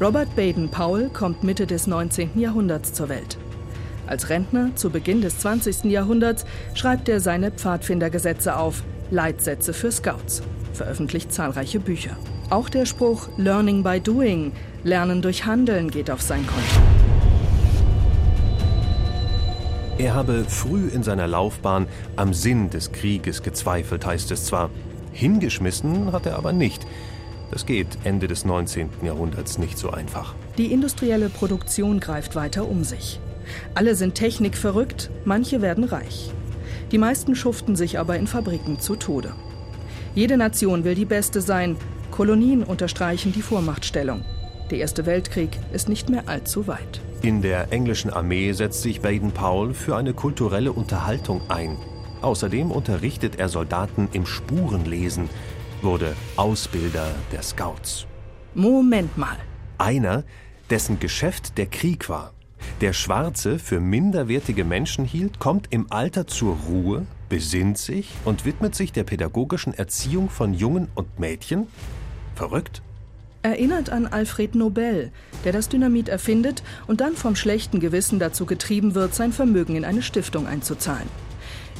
Robert 0.00 0.34
Baden-Powell 0.36 1.10
kommt 1.10 1.42
Mitte 1.42 1.66
des 1.66 1.86
19. 1.86 2.38
Jahrhunderts 2.38 2.92
zur 2.92 3.08
Welt. 3.08 3.38
Als 4.10 4.28
Rentner 4.28 4.74
zu 4.74 4.90
Beginn 4.90 5.22
des 5.22 5.38
20. 5.38 5.84
Jahrhunderts 5.84 6.44
schreibt 6.74 7.08
er 7.08 7.20
seine 7.20 7.52
Pfadfindergesetze 7.52 8.56
auf, 8.56 8.82
Leitsätze 9.12 9.72
für 9.72 9.92
Scouts, 9.92 10.42
veröffentlicht 10.72 11.32
zahlreiche 11.32 11.78
Bücher. 11.78 12.16
Auch 12.50 12.68
der 12.68 12.86
Spruch 12.86 13.28
Learning 13.36 13.84
by 13.84 14.00
Doing, 14.00 14.50
Lernen 14.82 15.22
durch 15.22 15.46
Handeln 15.46 15.92
geht 15.92 16.10
auf 16.10 16.22
sein 16.22 16.44
Konto. 16.44 16.80
Er 19.98 20.14
habe 20.14 20.44
früh 20.48 20.88
in 20.88 21.04
seiner 21.04 21.28
Laufbahn 21.28 21.86
am 22.16 22.34
Sinn 22.34 22.68
des 22.68 22.90
Krieges 22.90 23.44
gezweifelt, 23.44 24.04
heißt 24.04 24.32
es 24.32 24.44
zwar. 24.44 24.70
Hingeschmissen 25.12 26.10
hat 26.10 26.26
er 26.26 26.36
aber 26.36 26.52
nicht. 26.52 26.84
Das 27.52 27.64
geht 27.64 27.86
Ende 28.02 28.26
des 28.26 28.44
19. 28.44 28.88
Jahrhunderts 29.04 29.58
nicht 29.58 29.78
so 29.78 29.90
einfach. 29.90 30.34
Die 30.58 30.72
industrielle 30.72 31.28
Produktion 31.28 32.00
greift 32.00 32.34
weiter 32.34 32.68
um 32.68 32.82
sich. 32.82 33.20
Alle 33.74 33.94
sind 33.94 34.14
technikverrückt, 34.14 35.10
manche 35.24 35.62
werden 35.62 35.84
reich. 35.84 36.30
Die 36.90 36.98
meisten 36.98 37.34
schuften 37.34 37.76
sich 37.76 37.98
aber 37.98 38.16
in 38.16 38.26
Fabriken 38.26 38.80
zu 38.80 38.96
Tode. 38.96 39.32
Jede 40.14 40.36
Nation 40.36 40.84
will 40.84 40.94
die 40.94 41.04
beste 41.04 41.40
sein. 41.40 41.76
Kolonien 42.10 42.64
unterstreichen 42.64 43.32
die 43.32 43.42
Vormachtstellung. 43.42 44.24
Der 44.70 44.78
Erste 44.78 45.06
Weltkrieg 45.06 45.50
ist 45.72 45.88
nicht 45.88 46.08
mehr 46.10 46.28
allzu 46.28 46.66
weit. 46.66 47.00
In 47.22 47.42
der 47.42 47.72
englischen 47.72 48.10
Armee 48.10 48.52
setzt 48.52 48.82
sich 48.82 49.00
Baden-Powell 49.00 49.74
für 49.74 49.96
eine 49.96 50.14
kulturelle 50.14 50.72
Unterhaltung 50.72 51.42
ein. 51.48 51.76
Außerdem 52.22 52.70
unterrichtet 52.70 53.38
er 53.38 53.48
Soldaten 53.48 54.08
im 54.12 54.26
Spurenlesen, 54.26 55.28
wurde 55.82 56.14
Ausbilder 56.36 57.08
der 57.32 57.42
Scouts. 57.42 58.06
Moment 58.54 59.16
mal. 59.16 59.36
Einer, 59.78 60.24
dessen 60.68 60.98
Geschäft 60.98 61.56
der 61.56 61.66
Krieg 61.66 62.08
war, 62.08 62.32
der 62.80 62.92
Schwarze 62.92 63.58
für 63.58 63.80
minderwertige 63.80 64.64
Menschen 64.64 65.04
hielt, 65.04 65.38
kommt 65.38 65.68
im 65.70 65.90
Alter 65.90 66.26
zur 66.26 66.56
Ruhe, 66.68 67.06
besinnt 67.28 67.78
sich 67.78 68.12
und 68.24 68.44
widmet 68.44 68.74
sich 68.74 68.92
der 68.92 69.04
pädagogischen 69.04 69.74
Erziehung 69.74 70.30
von 70.30 70.54
Jungen 70.54 70.88
und 70.94 71.18
Mädchen? 71.18 71.66
Verrückt? 72.34 72.82
Erinnert 73.42 73.88
an 73.88 74.06
Alfred 74.06 74.54
Nobel, 74.54 75.12
der 75.44 75.52
das 75.52 75.68
Dynamit 75.70 76.08
erfindet 76.10 76.62
und 76.86 77.00
dann 77.00 77.14
vom 77.14 77.36
schlechten 77.36 77.80
Gewissen 77.80 78.18
dazu 78.18 78.44
getrieben 78.44 78.94
wird, 78.94 79.14
sein 79.14 79.32
Vermögen 79.32 79.76
in 79.76 79.84
eine 79.84 80.02
Stiftung 80.02 80.46
einzuzahlen. 80.46 81.08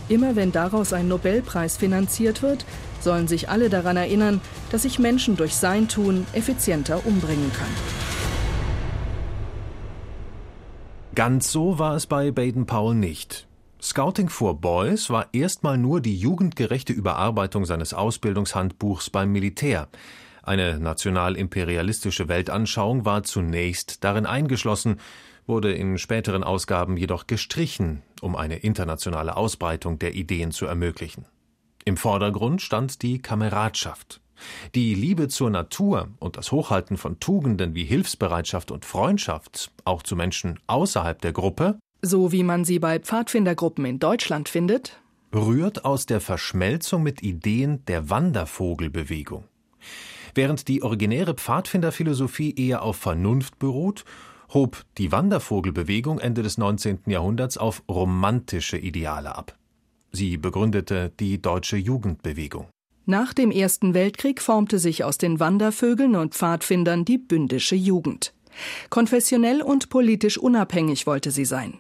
Immer 0.09 0.37
wenn 0.37 0.53
daraus 0.53 0.93
ein 0.93 1.07
Nobelpreis 1.07 1.77
finanziert 1.77 2.43
wird, 2.43 2.65
sollen 3.01 3.29
sich 3.29 3.49
alle 3.49 3.69
daran 3.69 3.97
erinnern, 3.97 4.41
dass 4.71 4.83
sich 4.83 4.99
Menschen 4.99 5.37
durch 5.37 5.55
sein 5.55 5.87
Tun 5.89 6.27
effizienter 6.33 7.07
umbringen 7.07 7.53
können. 7.53 8.10
Ganz 11.17 11.51
so 11.51 11.79
war 11.81 11.97
es 11.97 12.07
bei 12.07 12.31
Baden-Powell 12.31 12.95
nicht. 12.95 13.49
Scouting 13.83 14.29
for 14.29 14.61
Boys 14.61 15.11
war 15.11 15.27
erstmal 15.33 15.77
nur 15.77 16.01
die 16.01 16.17
jugendgerechte 16.17 16.93
Überarbeitung 16.93 17.65
seines 17.65 17.95
Ausbildungshandbuchs 17.95 19.11
beim 19.11 19.33
Militär. 19.33 19.89
Eine 20.43 20.79
nationalimperialistische 20.79 22.29
Weltanschauung 22.29 23.05
war 23.05 23.25
zunächst 23.25 24.05
darin 24.05 24.25
eingeschlossen, 24.25 25.01
wurde 25.47 25.73
in 25.73 25.99
späteren 25.99 26.45
Ausgaben 26.45 26.97
jedoch 26.97 27.27
gestrichen, 27.27 28.03
um 28.21 28.37
eine 28.37 28.59
internationale 28.59 29.37
Ausbreitung 29.37 29.99
der 29.99 30.15
Ideen 30.15 30.53
zu 30.53 30.67
ermöglichen. 30.67 31.27
Im 31.85 31.97
Vordergrund 31.97 32.63
stand 32.63 33.03
die 33.03 33.21
Kameradschaft. 33.21 34.21
Die 34.75 34.95
Liebe 34.95 35.29
zur 35.29 35.51
Natur 35.51 36.09
und 36.19 36.37
das 36.37 36.53
Hochhalten 36.53 36.97
von 36.97 37.21
Tugenden 37.21 37.75
wie 37.75 37.85
Hilfsbereitschaft 37.85 38.71
und 38.71 38.85
Freundschaft, 38.85 39.71
auch 39.85 40.03
zu 40.03 40.17
Menschen 40.17 40.59
außerhalb 40.67 41.21
der 41.21 41.33
Gruppe, 41.33 41.79
so 42.03 42.33
wie 42.33 42.43
man 42.43 42.65
sie 42.65 42.79
bei 42.79 42.99
Pfadfindergruppen 42.99 43.85
in 43.85 43.99
Deutschland 43.99 44.49
findet, 44.49 45.01
rührt 45.35 45.85
aus 45.85 46.07
der 46.07 46.21
Verschmelzung 46.21 47.03
mit 47.03 47.23
Ideen 47.23 47.85
der 47.87 48.11
Wandervogelbewegung. 48.11 49.45
Während 50.35 50.69
die 50.69 50.83
originäre 50.83 51.35
Pfadfinderphilosophie 51.35 52.55
eher 52.57 52.83
auf 52.83 52.97
Vernunft 52.97 53.59
beruht, 53.59 54.05
hob 54.53 54.85
die 54.99 55.13
Wandervogelbewegung 55.13 56.19
Ende 56.19 56.43
des 56.43 56.59
19. 56.59 57.01
Jahrhunderts 57.07 57.59
auf 57.59 57.83
romantische 57.89 58.79
Ideale 58.79 59.35
ab. 59.35 59.57
Sie 60.13 60.37
begründete 60.37 61.13
die 61.21 61.41
deutsche 61.41 61.77
Jugendbewegung. 61.77 62.69
Nach 63.07 63.33
dem 63.33 63.51
Ersten 63.51 63.95
Weltkrieg 63.95 64.41
formte 64.41 64.79
sich 64.79 65.05
aus 65.05 65.19
den 65.19 65.41
Wandervögeln 65.41 66.17
und 66.17 66.35
Pfadfindern 66.35 67.05
die 67.05 67.19
bündische 67.19 67.77
Jugend. 67.77 68.33
Konfessionell 68.89 69.63
und 69.63 69.89
politisch 69.89 70.39
unabhängig 70.39 71.07
wollte 71.07 71.31
sie 71.31 71.45
sein. 71.45 71.79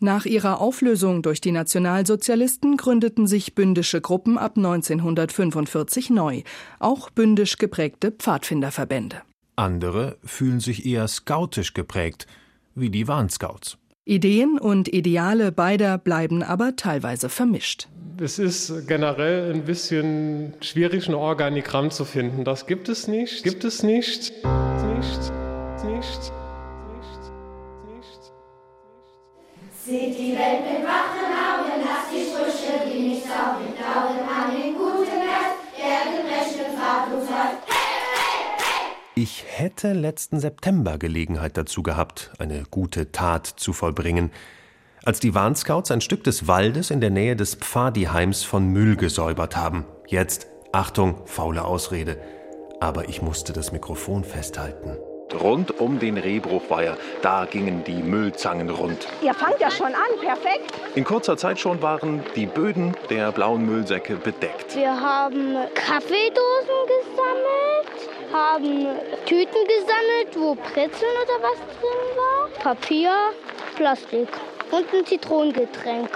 Nach 0.00 0.26
ihrer 0.26 0.60
Auflösung 0.60 1.22
durch 1.22 1.40
die 1.40 1.52
Nationalsozialisten 1.52 2.76
gründeten 2.76 3.26
sich 3.26 3.54
bündische 3.54 4.00
Gruppen 4.00 4.36
ab 4.36 4.56
1945 4.56 6.10
neu, 6.10 6.42
auch 6.78 7.10
bündisch 7.10 7.56
geprägte 7.56 8.10
Pfadfinderverbände. 8.10 9.22
Andere 9.56 10.18
fühlen 10.24 10.60
sich 10.60 10.86
eher 10.86 11.06
scoutisch 11.06 11.74
geprägt, 11.74 12.26
wie 12.74 12.90
die 12.90 13.06
Warnscouts. 13.06 13.76
Ideen 14.10 14.58
und 14.58 14.92
Ideale 14.92 15.52
beider 15.52 15.96
bleiben 15.96 16.42
aber 16.42 16.74
teilweise 16.74 17.28
vermischt. 17.28 17.86
Es 18.20 18.40
ist 18.40 18.88
generell 18.88 19.54
ein 19.54 19.64
bisschen 19.64 20.54
schwierig, 20.60 21.06
ein 21.06 21.14
Organigramm 21.14 21.92
zu 21.92 22.04
finden. 22.04 22.42
Das 22.42 22.66
gibt 22.66 22.88
es 22.88 23.06
nicht. 23.06 23.44
Gibt 23.44 23.62
es 23.62 23.84
nicht. 23.84 24.32
Nicht. 24.96 25.32
Nicht. 25.84 26.32
Seht 29.86 30.18
die 30.18 30.34
Welt 30.34 30.66
mit 30.66 30.82
wachen 30.84 31.30
Augen, 31.30 31.80
lasst 31.84 32.10
die 32.12 32.26
Sprüche, 32.26 32.90
die 32.92 33.10
nicht 33.10 33.22
saugen, 33.22 33.72
glauben 33.78 34.18
an 34.28 34.60
den 34.60 34.74
guten 34.74 35.22
Rest, 35.22 35.70
der 35.78 36.10
den 36.10 36.26
rechten 36.26 36.76
Pfad 36.76 37.14
uns 37.14 37.30
Ich 39.22 39.44
hätte 39.46 39.92
letzten 39.92 40.40
September 40.40 40.96
Gelegenheit 40.96 41.58
dazu 41.58 41.82
gehabt, 41.82 42.30
eine 42.38 42.62
gute 42.70 43.12
Tat 43.12 43.46
zu 43.46 43.74
vollbringen, 43.74 44.30
als 45.04 45.20
die 45.20 45.34
Warnscouts 45.34 45.90
ein 45.90 46.00
Stück 46.00 46.24
des 46.24 46.48
Waldes 46.48 46.90
in 46.90 47.02
der 47.02 47.10
Nähe 47.10 47.36
des 47.36 47.54
Pfadiheims 47.54 48.44
von 48.44 48.68
Müll 48.68 48.96
gesäubert 48.96 49.58
haben. 49.58 49.84
Jetzt, 50.06 50.46
Achtung, 50.72 51.20
faule 51.26 51.66
Ausrede. 51.66 52.16
Aber 52.80 53.10
ich 53.10 53.20
musste 53.20 53.52
das 53.52 53.72
Mikrofon 53.72 54.24
festhalten. 54.24 54.96
Rund 55.38 55.78
um 55.78 55.98
den 55.98 56.16
Rehbruchweiher, 56.16 56.96
da 57.20 57.44
gingen 57.44 57.84
die 57.84 58.02
Müllzangen 58.02 58.70
rund. 58.70 59.06
Ihr 59.22 59.34
fangt 59.34 59.60
ja 59.60 59.70
schon 59.70 59.88
an, 59.88 60.18
perfekt. 60.20 60.72
In 60.94 61.04
kurzer 61.04 61.36
Zeit 61.36 61.60
schon 61.60 61.82
waren 61.82 62.22
die 62.36 62.46
Böden 62.46 62.96
der 63.10 63.32
blauen 63.32 63.66
Müllsäcke 63.66 64.16
bedeckt. 64.16 64.74
Wir 64.74 64.98
haben 64.98 65.56
Kaffeedosen 65.74 66.80
gesammelt, 66.88 68.09
haben 68.32 68.86
Tüten 69.26 69.64
gesammelt, 69.66 70.36
wo 70.36 70.54
Brezeln 70.54 71.16
oder 71.24 71.42
was 71.42 71.58
drin 71.58 72.16
war, 72.16 72.48
Papier, 72.62 73.12
Plastik 73.76 74.28
und 74.70 74.86
ein 74.94 75.06
Zitronengetränk. 75.06 76.10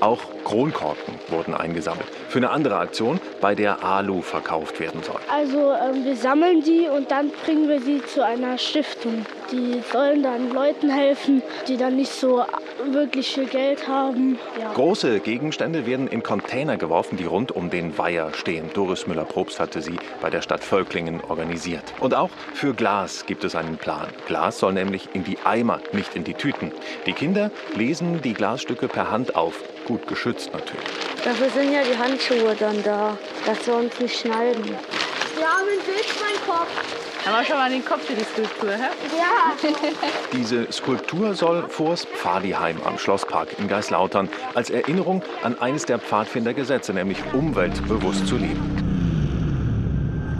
Auch 0.00 0.20
Kronkorken 0.44 1.14
wurden 1.28 1.54
eingesammelt. 1.54 2.08
Für 2.28 2.38
eine 2.38 2.50
andere 2.50 2.76
Aktion, 2.76 3.20
bei 3.40 3.54
der 3.54 3.82
Alu 3.82 4.20
verkauft 4.20 4.80
werden 4.80 5.02
soll. 5.02 5.20
Also 5.32 5.72
ähm, 5.72 6.04
wir 6.04 6.14
sammeln 6.14 6.62
die 6.62 6.86
und 6.86 7.10
dann 7.10 7.30
bringen 7.44 7.68
wir 7.68 7.80
sie 7.80 8.02
zu 8.04 8.24
einer 8.24 8.58
Stiftung. 8.58 9.24
Die 9.50 9.82
sollen 9.92 10.22
dann 10.22 10.52
Leuten 10.52 10.90
helfen, 10.90 11.42
die 11.66 11.78
dann 11.78 11.96
nicht 11.96 12.12
so 12.12 12.44
wirklich 12.92 13.32
viel 13.32 13.46
Geld 13.46 13.88
haben. 13.88 14.38
Ja. 14.60 14.72
Große 14.74 15.20
Gegenstände 15.20 15.86
werden 15.86 16.06
in 16.06 16.22
Container 16.22 16.76
geworfen, 16.76 17.16
die 17.16 17.24
rund 17.24 17.52
um 17.52 17.70
den 17.70 17.96
Weiher 17.96 18.32
stehen. 18.34 18.70
Doris 18.74 19.06
Müller-Probst 19.06 19.58
hatte 19.58 19.80
sie 19.80 19.96
bei 20.20 20.28
der 20.28 20.42
Stadt 20.42 20.62
Völklingen 20.62 21.22
organisiert. 21.28 21.82
Und 22.00 22.14
auch 22.14 22.30
für 22.52 22.74
Glas 22.74 23.24
gibt 23.24 23.42
es 23.44 23.54
einen 23.54 23.78
Plan. 23.78 24.08
Glas 24.26 24.58
soll 24.58 24.74
nämlich 24.74 25.08
in 25.14 25.24
die 25.24 25.38
Eimer, 25.44 25.80
nicht 25.92 26.14
in 26.14 26.24
die 26.24 26.34
Tüten. 26.34 26.72
Die 27.06 27.14
Kinder 27.14 27.50
lesen 27.74 28.20
die 28.20 28.34
Glasstücke 28.34 28.86
per 28.88 29.10
Hand 29.10 29.34
auf. 29.34 29.62
Gut 29.86 30.06
geschützt 30.06 30.52
natürlich. 30.52 30.84
Dafür 31.24 31.48
sind 31.50 31.72
ja 31.72 31.80
die 31.82 31.98
Handschuhe 32.18 32.56
dann 32.56 32.82
da, 32.82 33.16
dass 33.46 33.66
wir 33.66 33.76
uns 33.76 33.98
nicht 34.00 34.18
schneiden. 34.18 34.64
Wir 34.64 35.46
haben 35.46 35.68
ein 35.68 35.84
Bild 35.86 36.04
für 36.04 36.50
Kopf. 36.50 37.24
Haben 37.24 37.36
wir 37.36 37.44
schon 37.44 37.56
mal 37.56 37.70
den 37.70 37.84
Kopf 37.84 38.02
für 38.06 38.14
die 38.14 38.24
Skulptur, 38.24 38.70
hä? 38.70 38.88
Ja. 39.16 39.70
Diese 40.32 40.70
Skulptur 40.72 41.34
soll 41.34 41.68
vors 41.68 42.06
Pfadiheim 42.06 42.80
am 42.84 42.98
Schlosspark 42.98 43.58
in 43.58 43.68
Geislautern 43.68 44.28
als 44.54 44.70
Erinnerung 44.70 45.22
an 45.42 45.58
eines 45.60 45.84
der 45.84 45.98
Pfadfindergesetze, 45.98 46.92
nämlich 46.92 47.18
umweltbewusst 47.32 48.26
zu 48.26 48.36
leben. 48.36 48.62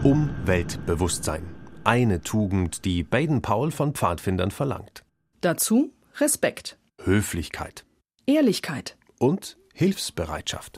Umweltbewusstsein. 0.02 1.46
Eine 1.84 2.22
Tugend, 2.22 2.84
die 2.84 3.02
Baden-Powell 3.04 3.70
von 3.70 3.94
Pfadfindern 3.94 4.50
verlangt. 4.50 5.04
Dazu 5.40 5.92
Respekt, 6.16 6.76
Höflichkeit 7.04 7.84
Ehrlichkeit 8.26 8.96
und 9.18 9.56
Hilfsbereitschaft. 9.78 10.76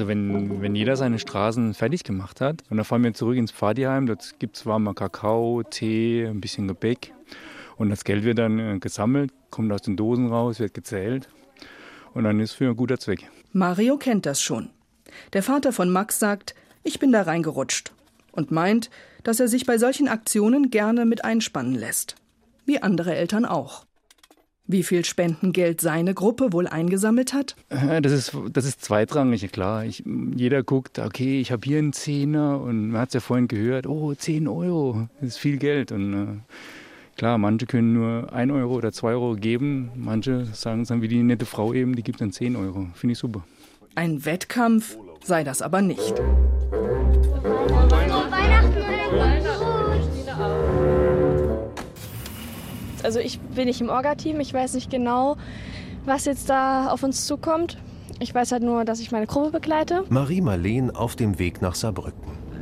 Also 0.00 0.08
wenn, 0.08 0.62
wenn 0.62 0.74
jeder 0.74 0.96
seine 0.96 1.18
Straßen 1.18 1.74
fertig 1.74 2.04
gemacht 2.04 2.40
hat 2.40 2.62
und 2.70 2.78
dann 2.78 2.86
fahren 2.86 3.04
wir 3.04 3.12
zurück 3.12 3.36
ins 3.36 3.52
Pfadiheim, 3.52 4.06
dort 4.06 4.38
gibt 4.38 4.56
es 4.56 4.64
warmer 4.64 4.94
Kakao, 4.94 5.62
Tee, 5.62 6.24
ein 6.24 6.40
bisschen 6.40 6.66
Gebäck 6.68 7.12
und 7.76 7.90
das 7.90 8.04
Geld 8.04 8.24
wird 8.24 8.38
dann 8.38 8.58
äh, 8.58 8.78
gesammelt, 8.78 9.30
kommt 9.50 9.70
aus 9.70 9.82
den 9.82 9.98
Dosen 9.98 10.28
raus, 10.28 10.58
wird 10.58 10.72
gezählt 10.72 11.28
und 12.14 12.24
dann 12.24 12.40
ist 12.40 12.52
für 12.52 12.68
ein 12.68 12.76
guter 12.76 12.98
Zweck. 12.98 13.28
Mario 13.52 13.98
kennt 13.98 14.24
das 14.24 14.40
schon. 14.40 14.70
Der 15.34 15.42
Vater 15.42 15.70
von 15.70 15.90
Max 15.90 16.18
sagt, 16.18 16.54
ich 16.82 16.98
bin 16.98 17.12
da 17.12 17.20
reingerutscht 17.20 17.92
und 18.32 18.50
meint, 18.50 18.88
dass 19.22 19.38
er 19.38 19.48
sich 19.48 19.66
bei 19.66 19.76
solchen 19.76 20.08
Aktionen 20.08 20.70
gerne 20.70 21.04
mit 21.04 21.26
einspannen 21.26 21.74
lässt. 21.74 22.16
wie 22.64 22.80
andere 22.80 23.16
Eltern 23.16 23.44
auch. 23.44 23.84
Wie 24.72 24.84
viel 24.84 25.04
Spendengeld 25.04 25.80
seine 25.80 26.14
Gruppe 26.14 26.52
wohl 26.52 26.68
eingesammelt 26.68 27.32
hat? 27.32 27.56
Äh, 27.70 28.00
das 28.00 28.12
ist, 28.12 28.36
das 28.52 28.64
ist 28.64 28.84
zweitrangig, 28.84 29.50
klar. 29.50 29.84
Ich, 29.84 30.04
jeder 30.36 30.62
guckt, 30.62 31.00
okay, 31.00 31.40
ich 31.40 31.50
habe 31.50 31.62
hier 31.64 31.78
einen 31.78 31.92
Zehner 31.92 32.60
und 32.60 32.90
man 32.90 33.00
hat 33.00 33.08
es 33.08 33.14
ja 33.14 33.20
vorhin 33.20 33.48
gehört, 33.48 33.88
oh, 33.88 34.14
10 34.14 34.46
Euro, 34.46 35.08
das 35.20 35.30
ist 35.30 35.38
viel 35.38 35.56
Geld. 35.56 35.90
Und 35.90 36.14
äh, 36.14 36.26
klar, 37.16 37.36
manche 37.38 37.66
können 37.66 37.94
nur 37.94 38.32
1 38.32 38.52
Euro 38.52 38.74
oder 38.74 38.92
2 38.92 39.08
Euro 39.08 39.34
geben, 39.34 39.90
manche 39.96 40.44
sagen 40.52 40.82
es 40.82 40.88
dann 40.88 41.02
wie 41.02 41.08
die 41.08 41.20
nette 41.24 41.46
Frau 41.46 41.74
eben, 41.74 41.96
die 41.96 42.04
gibt 42.04 42.20
dann 42.20 42.30
10 42.30 42.54
Euro. 42.54 42.86
Finde 42.94 43.14
ich 43.14 43.18
super. 43.18 43.42
Ein 43.96 44.24
Wettkampf 44.24 44.96
sei 45.24 45.42
das 45.42 45.62
aber 45.62 45.82
nicht. 45.82 46.14
Also 53.04 53.18
ich 53.18 53.40
bin 53.40 53.66
nicht 53.66 53.80
im 53.80 53.88
Orga-Team, 53.88 54.40
ich 54.40 54.52
weiß 54.52 54.74
nicht 54.74 54.90
genau, 54.90 55.36
was 56.04 56.24
jetzt 56.24 56.48
da 56.50 56.88
auf 56.90 57.02
uns 57.02 57.26
zukommt. 57.26 57.78
Ich 58.18 58.34
weiß 58.34 58.52
halt 58.52 58.62
nur, 58.62 58.84
dass 58.84 59.00
ich 59.00 59.12
meine 59.12 59.26
Gruppe 59.26 59.50
begleite. 59.50 60.04
Marie 60.08 60.40
Marleen 60.40 60.90
auf 60.90 61.16
dem 61.16 61.38
Weg 61.38 61.62
nach 61.62 61.74
Saarbrücken. 61.74 62.20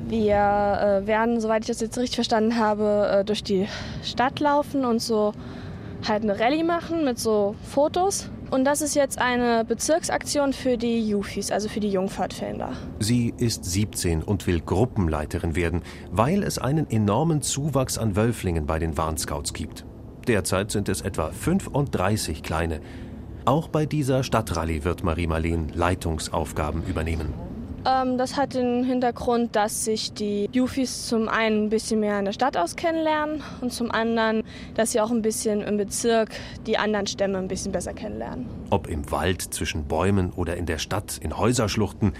Wir 0.08 1.02
äh, 1.02 1.06
werden, 1.06 1.40
soweit 1.40 1.62
ich 1.62 1.68
das 1.68 1.80
jetzt 1.80 1.98
richtig 1.98 2.14
verstanden 2.14 2.56
habe, 2.56 3.08
äh, 3.20 3.24
durch 3.24 3.42
die 3.42 3.66
Stadt 4.02 4.40
laufen 4.40 4.84
und 4.84 5.02
so 5.02 5.32
halt 6.06 6.22
eine 6.22 6.38
Rallye 6.38 6.62
machen 6.62 7.04
mit 7.04 7.18
so 7.18 7.54
Fotos. 7.62 8.30
Und 8.50 8.64
das 8.64 8.80
ist 8.80 8.94
jetzt 8.94 9.20
eine 9.20 9.64
Bezirksaktion 9.66 10.54
für 10.54 10.78
die 10.78 11.06
Jufis, 11.06 11.50
also 11.50 11.68
für 11.68 11.80
die 11.80 11.90
Jungpfadfinder. 11.90 12.72
Sie 12.98 13.34
ist 13.36 13.64
17 13.66 14.22
und 14.22 14.46
will 14.46 14.60
Gruppenleiterin 14.60 15.54
werden, 15.54 15.82
weil 16.10 16.42
es 16.42 16.58
einen 16.58 16.88
enormen 16.88 17.42
Zuwachs 17.42 17.98
an 17.98 18.16
Wölflingen 18.16 18.64
bei 18.64 18.78
den 18.78 18.96
Warnscouts 18.96 19.52
gibt. 19.52 19.84
Derzeit 20.28 20.70
sind 20.70 20.90
es 20.90 21.00
etwa 21.00 21.30
35 21.30 22.42
kleine. 22.42 22.80
Auch 23.46 23.68
bei 23.68 23.86
dieser 23.86 24.22
Stadtrallye 24.22 24.84
wird 24.84 25.02
Marie 25.02 25.26
Marleen 25.26 25.70
Leitungsaufgaben 25.74 26.84
übernehmen. 26.84 27.32
Ähm, 27.86 28.18
das 28.18 28.36
hat 28.36 28.54
den 28.54 28.84
Hintergrund, 28.84 29.56
dass 29.56 29.86
sich 29.86 30.12
die 30.12 30.50
Jufis 30.52 31.06
zum 31.06 31.28
einen 31.28 31.64
ein 31.64 31.68
bisschen 31.70 32.00
mehr 32.00 32.18
in 32.18 32.26
der 32.26 32.32
Stadt 32.32 32.58
aus 32.58 32.76
kennenlernen 32.76 33.42
und 33.62 33.72
zum 33.72 33.90
anderen, 33.90 34.42
dass 34.74 34.92
sie 34.92 35.00
auch 35.00 35.10
ein 35.10 35.22
bisschen 35.22 35.62
im 35.62 35.78
Bezirk 35.78 36.28
die 36.66 36.76
anderen 36.76 37.06
Stämme 37.06 37.38
ein 37.38 37.48
bisschen 37.48 37.72
besser 37.72 37.94
kennenlernen. 37.94 38.44
Ob 38.68 38.86
im 38.86 39.10
Wald, 39.10 39.40
zwischen 39.40 39.84
Bäumen 39.84 40.30
oder 40.32 40.58
in 40.58 40.66
der 40.66 40.78
Stadt, 40.78 41.18
in 41.22 41.38
Häuserschluchten, 41.38 42.12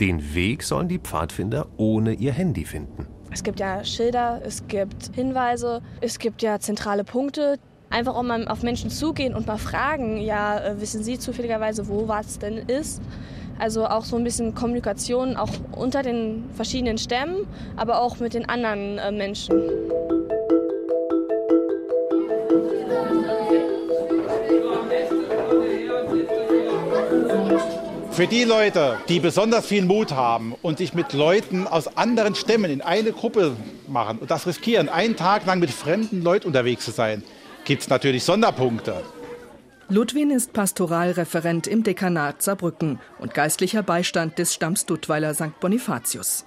den 0.00 0.34
Weg 0.34 0.64
sollen 0.64 0.88
die 0.88 0.98
Pfadfinder 0.98 1.68
ohne 1.76 2.14
ihr 2.14 2.32
Handy 2.32 2.64
finden. 2.64 3.06
Es 3.32 3.42
gibt 3.42 3.60
ja 3.60 3.82
Schilder, 3.84 4.40
es 4.44 4.66
gibt 4.68 5.14
Hinweise, 5.14 5.80
es 6.00 6.18
gibt 6.18 6.42
ja 6.42 6.58
zentrale 6.58 7.02
Punkte. 7.02 7.58
Einfach 7.88 8.14
auch 8.14 8.22
mal 8.22 8.46
auf 8.48 8.62
Menschen 8.62 8.90
zugehen 8.90 9.34
und 9.34 9.46
mal 9.46 9.58
fragen, 9.58 10.18
ja, 10.18 10.58
äh, 10.58 10.80
wissen 10.80 11.02
Sie 11.02 11.18
zufälligerweise, 11.18 11.88
wo 11.88 12.08
was 12.08 12.38
denn 12.38 12.56
ist? 12.56 13.02
Also 13.58 13.86
auch 13.86 14.04
so 14.04 14.16
ein 14.16 14.24
bisschen 14.24 14.54
Kommunikation 14.54 15.36
auch 15.36 15.50
unter 15.72 16.02
den 16.02 16.44
verschiedenen 16.54 16.98
Stämmen, 16.98 17.46
aber 17.76 18.00
auch 18.00 18.18
mit 18.18 18.34
den 18.34 18.48
anderen 18.48 18.98
äh, 18.98 19.12
Menschen. 19.12 19.62
Für 28.12 28.26
die 28.26 28.44
Leute, 28.44 28.98
die 29.08 29.20
besonders 29.20 29.64
viel 29.64 29.86
Mut 29.86 30.12
haben 30.12 30.54
und 30.60 30.76
sich 30.76 30.92
mit 30.92 31.14
Leuten 31.14 31.66
aus 31.66 31.96
anderen 31.96 32.34
Stämmen 32.34 32.70
in 32.70 32.82
eine 32.82 33.10
Gruppe 33.10 33.56
machen 33.88 34.18
und 34.18 34.30
das 34.30 34.46
riskieren, 34.46 34.90
einen 34.90 35.16
Tag 35.16 35.46
lang 35.46 35.60
mit 35.60 35.70
fremden 35.70 36.20
Leuten 36.20 36.48
unterwegs 36.48 36.84
zu 36.84 36.90
sein, 36.90 37.22
gibt 37.64 37.82
es 37.82 37.88
natürlich 37.88 38.24
Sonderpunkte. 38.24 39.02
Ludwin 39.88 40.30
ist 40.30 40.52
Pastoralreferent 40.52 41.66
im 41.66 41.84
Dekanat 41.84 42.42
Saarbrücken 42.42 43.00
und 43.18 43.32
geistlicher 43.32 43.82
Beistand 43.82 44.38
des 44.38 44.52
Stamms 44.52 44.84
Duttweiler 44.84 45.32
St. 45.32 45.58
Bonifatius. 45.58 46.44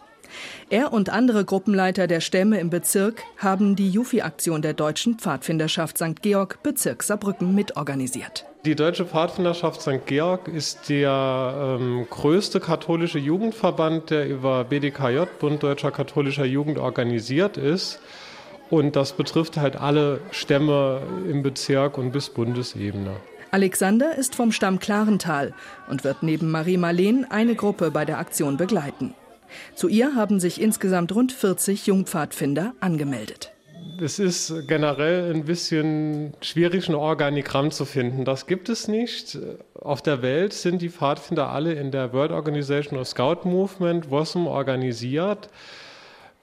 Er 0.70 0.94
und 0.94 1.10
andere 1.10 1.46
Gruppenleiter 1.46 2.06
der 2.06 2.22
Stämme 2.22 2.60
im 2.60 2.70
Bezirk 2.70 3.24
haben 3.38 3.76
die 3.76 3.90
Jufi-Aktion 3.90 4.62
der 4.62 4.74
Deutschen 4.74 5.18
Pfadfinderschaft 5.18 5.98
St. 5.98 6.22
Georg 6.22 6.62
Bezirk 6.62 7.02
Saarbrücken 7.02 7.56
mitorganisiert. 7.56 8.46
Die 8.66 8.74
Deutsche 8.74 9.06
Pfadfinderschaft 9.06 9.80
St. 9.80 10.08
Georg 10.08 10.48
ist 10.48 10.90
der 10.90 11.78
ähm, 11.80 12.08
größte 12.10 12.60
katholische 12.60 13.20
Jugendverband, 13.20 14.10
der 14.10 14.28
über 14.28 14.64
BDKJ, 14.64 15.26
Bund 15.40 15.62
Deutscher 15.62 15.92
Katholischer 15.92 16.46
Jugend, 16.46 16.80
organisiert 16.80 17.58
ist. 17.58 18.00
Und 18.72 18.96
das 18.96 19.14
betrifft 19.14 19.58
halt 19.58 19.76
alle 19.76 20.20
Stämme 20.32 21.04
im 21.30 21.44
Bezirk 21.44 22.00
und 22.00 22.12
bis 22.12 22.32
Bundesebene. 22.32 23.12
Alexander 23.52 24.16
ist 24.16 24.34
vom 24.34 24.52
Stamm 24.52 24.80
Klarental 24.80 25.54
und 25.88 26.04
wird 26.04 26.24
neben 26.24 26.50
Marie 26.50 26.78
Marleen 26.78 27.28
eine 27.30 27.54
Gruppe 27.54 27.92
bei 27.92 28.04
der 28.04 28.18
Aktion 28.18 28.58
begleiten. 28.58 29.14
Zu 29.76 29.90
ihr 29.90 30.16
haben 30.16 30.40
sich 30.40 30.60
insgesamt 30.60 31.14
rund 31.14 31.32
40 31.32 31.86
Jungpfadfinder 31.86 32.74
angemeldet 32.80 33.55
es 34.02 34.20
ist 34.20 34.68
generell 34.68 35.34
ein 35.34 35.46
bisschen 35.46 36.34
schwierig, 36.42 36.90
ein 36.90 36.96
Organigramm 36.96 37.72
zu 37.72 37.86
finden. 37.86 38.26
Das 38.26 38.48
gibt 38.48 38.70
es 38.70 38.88
nicht. 38.88 39.38
Auf 39.80 40.02
der 40.02 40.22
Welt 40.22 40.54
sind 40.54 40.82
die 40.82 40.90
Pfadfinder 40.90 41.50
alle 41.50 41.74
in 41.74 41.92
der 41.92 42.14
World 42.14 42.32
Organization 42.32 43.00
of 43.00 43.08
Scout 43.08 43.48
Movement, 43.48 44.10
WOSM, 44.10 44.48
organisiert. 44.48 45.50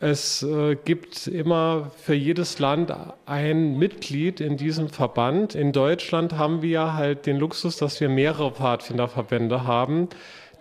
Es 0.00 0.42
äh, 0.42 0.74
gibt 0.74 1.28
immer 1.28 1.92
für 1.96 2.14
jedes 2.14 2.58
Land 2.58 2.92
ein 3.24 3.78
Mitglied 3.78 4.40
in 4.40 4.56
diesem 4.56 4.88
Verband. 4.88 5.54
In 5.54 5.72
Deutschland 5.72 6.32
haben 6.32 6.60
wir 6.60 6.94
halt 6.94 7.26
den 7.26 7.36
Luxus, 7.36 7.76
dass 7.76 8.00
wir 8.00 8.08
mehrere 8.08 8.50
Pfadfinderverbände 8.50 9.64
haben. 9.64 10.08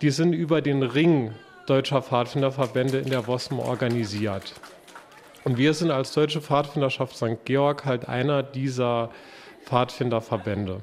Die 0.00 0.10
sind 0.10 0.32
über 0.32 0.62
den 0.62 0.84
Ring 0.84 1.32
deutscher 1.66 2.02
Pfadfinderverbände 2.02 2.98
in 2.98 3.10
der 3.10 3.26
WOSM 3.26 3.58
organisiert. 3.58 4.54
Und 5.44 5.58
wir 5.58 5.74
sind 5.74 5.90
als 5.90 6.12
Deutsche 6.12 6.40
Pfadfinderschaft 6.40 7.16
St. 7.16 7.44
Georg 7.44 7.84
halt 7.84 8.08
einer 8.08 8.42
dieser 8.42 9.10
Pfadfinderverbände. 9.64 10.82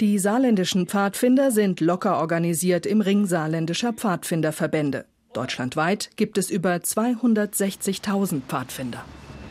Die 0.00 0.18
saarländischen 0.18 0.86
Pfadfinder 0.86 1.50
sind 1.50 1.80
locker 1.80 2.18
organisiert 2.18 2.84
im 2.86 3.00
Ring 3.00 3.26
saarländischer 3.26 3.92
Pfadfinderverbände. 3.92 5.04
Deutschlandweit 5.32 6.10
gibt 6.16 6.38
es 6.38 6.50
über 6.50 6.74
260.000 6.74 8.42
Pfadfinder. 8.48 9.04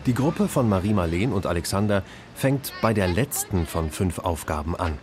Die 0.05 0.13
Gruppe 0.13 0.49
von 0.49 0.67
Marie 0.67 0.93
Marleen 0.93 1.31
und 1.31 1.45
Alexander 1.45 2.03
fängt 2.35 2.73
bei 2.81 2.93
der 2.93 3.07
letzten 3.07 3.65
von 3.65 3.89
fünf 3.89 4.19
Aufgaben 4.19 4.75
an. 4.75 4.97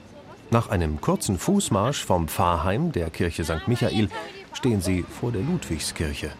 Nach 0.50 0.68
einem 0.68 1.00
kurzen 1.00 1.38
Fußmarsch 1.38 2.04
vom 2.04 2.28
Pfarrheim 2.28 2.92
der 2.92 3.08
Kirche 3.08 3.44
St. 3.44 3.66
Michael 3.66 4.08
stehen 4.52 4.80
sie 4.80 5.02
vor 5.02 5.32
der 5.32 5.42
Ludwigskirche. 5.42 6.32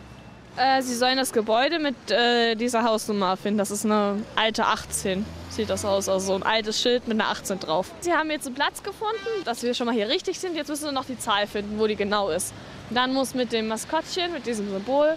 Äh, 0.56 0.82
sie 0.82 0.94
sollen 0.94 1.16
das 1.16 1.32
Gebäude 1.32 1.78
mit 1.78 1.94
äh, 2.10 2.54
dieser 2.54 2.84
Hausnummer 2.84 3.36
finden. 3.36 3.58
Das 3.58 3.70
ist 3.70 3.84
eine 3.84 4.22
alte 4.36 4.66
18, 4.66 5.24
sieht 5.48 5.70
das 5.70 5.84
aus. 5.84 6.08
Also 6.08 6.26
so 6.26 6.34
ein 6.34 6.42
altes 6.42 6.80
Schild 6.80 7.08
mit 7.08 7.20
einer 7.20 7.30
18 7.30 7.60
drauf. 7.60 7.90
Sie 8.00 8.12
haben 8.12 8.30
jetzt 8.30 8.46
einen 8.46 8.54
Platz 8.54 8.82
gefunden, 8.82 9.16
dass 9.44 9.62
wir 9.62 9.74
schon 9.74 9.86
mal 9.86 9.94
hier 9.94 10.08
richtig 10.08 10.38
sind. 10.38 10.56
Jetzt 10.56 10.68
müssen 10.68 10.84
wir 10.84 10.92
noch 10.92 11.04
die 11.04 11.18
Zahl 11.18 11.46
finden, 11.46 11.78
wo 11.78 11.86
die 11.86 11.96
genau 11.96 12.30
ist. 12.30 12.52
Dann 12.90 13.14
muss 13.14 13.34
mit 13.34 13.52
dem 13.52 13.68
Maskottchen, 13.68 14.32
mit 14.32 14.46
diesem 14.46 14.68
Symbol, 14.70 15.16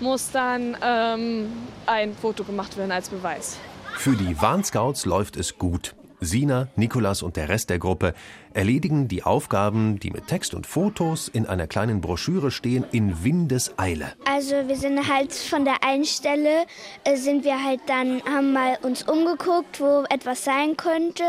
muss 0.00 0.30
dann 0.30 0.76
ähm, 0.82 1.52
ein 1.86 2.14
Foto 2.16 2.44
gemacht 2.44 2.76
werden 2.76 2.92
als 2.92 3.10
Beweis. 3.10 3.58
Für 3.96 4.16
die 4.16 4.40
Warnscouts 4.40 5.04
läuft 5.04 5.36
es 5.36 5.58
gut. 5.58 5.94
Sina, 6.20 6.68
Nikolas 6.76 7.22
und 7.22 7.36
der 7.36 7.48
Rest 7.48 7.70
der 7.70 7.78
Gruppe 7.78 8.14
erledigen 8.52 9.08
die 9.08 9.22
Aufgaben, 9.22 9.98
die 9.98 10.10
mit 10.10 10.26
Text 10.26 10.54
und 10.54 10.66
Fotos 10.66 11.28
in 11.28 11.46
einer 11.46 11.66
kleinen 11.66 12.00
Broschüre 12.00 12.50
stehen, 12.50 12.84
in 12.92 13.24
Windeseile. 13.24 14.12
Also 14.24 14.54
wir 14.66 14.76
sind 14.76 15.08
halt 15.08 15.32
von 15.32 15.64
der 15.64 15.82
einen 15.84 16.04
Stelle, 16.04 16.66
äh, 17.04 17.16
sind 17.16 17.44
wir 17.44 17.64
halt 17.64 17.80
dann, 17.86 18.22
haben 18.24 18.52
mal 18.52 18.78
uns 18.82 19.02
umgeguckt, 19.02 19.80
wo 19.80 20.04
etwas 20.10 20.44
sein 20.44 20.76
könnte 20.76 21.24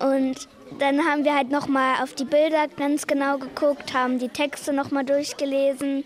und 0.00 0.48
dann 0.78 1.00
haben 1.04 1.24
wir 1.24 1.34
halt 1.34 1.50
noch 1.50 1.68
mal 1.68 2.02
auf 2.02 2.14
die 2.14 2.24
Bilder 2.24 2.66
ganz 2.68 3.06
genau 3.06 3.38
geguckt, 3.38 3.94
haben 3.94 4.18
die 4.18 4.28
Texte 4.28 4.72
noch 4.72 4.90
mal 4.90 5.04
durchgelesen. 5.04 6.04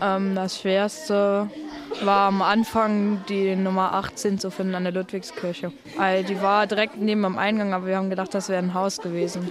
Ähm, 0.00 0.34
das 0.34 0.60
Schwerste 0.60 1.50
war 2.02 2.28
am 2.28 2.42
Anfang 2.42 3.22
die 3.28 3.54
Nummer 3.54 3.94
18 3.94 4.38
zu 4.38 4.50
finden 4.50 4.74
an 4.74 4.84
der 4.84 4.92
Ludwigskirche. 4.92 5.72
Weil 5.96 6.24
die 6.24 6.40
war 6.42 6.66
direkt 6.66 6.96
neben 6.96 7.22
dem 7.22 7.38
Eingang, 7.38 7.72
aber 7.72 7.86
wir 7.86 7.96
haben 7.96 8.10
gedacht, 8.10 8.34
das 8.34 8.48
wäre 8.48 8.62
ein 8.62 8.74
Haus 8.74 8.98
gewesen. 8.98 9.50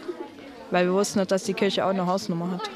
Weil 0.72 0.86
wir 0.86 0.94
wussten 0.94 1.20
nicht, 1.20 1.32
dass 1.32 1.44
die 1.44 1.54
Kirche 1.54 1.86
auch 1.86 1.90
eine 1.90 2.06
Hausnummer 2.06 2.52
hat. 2.52 2.70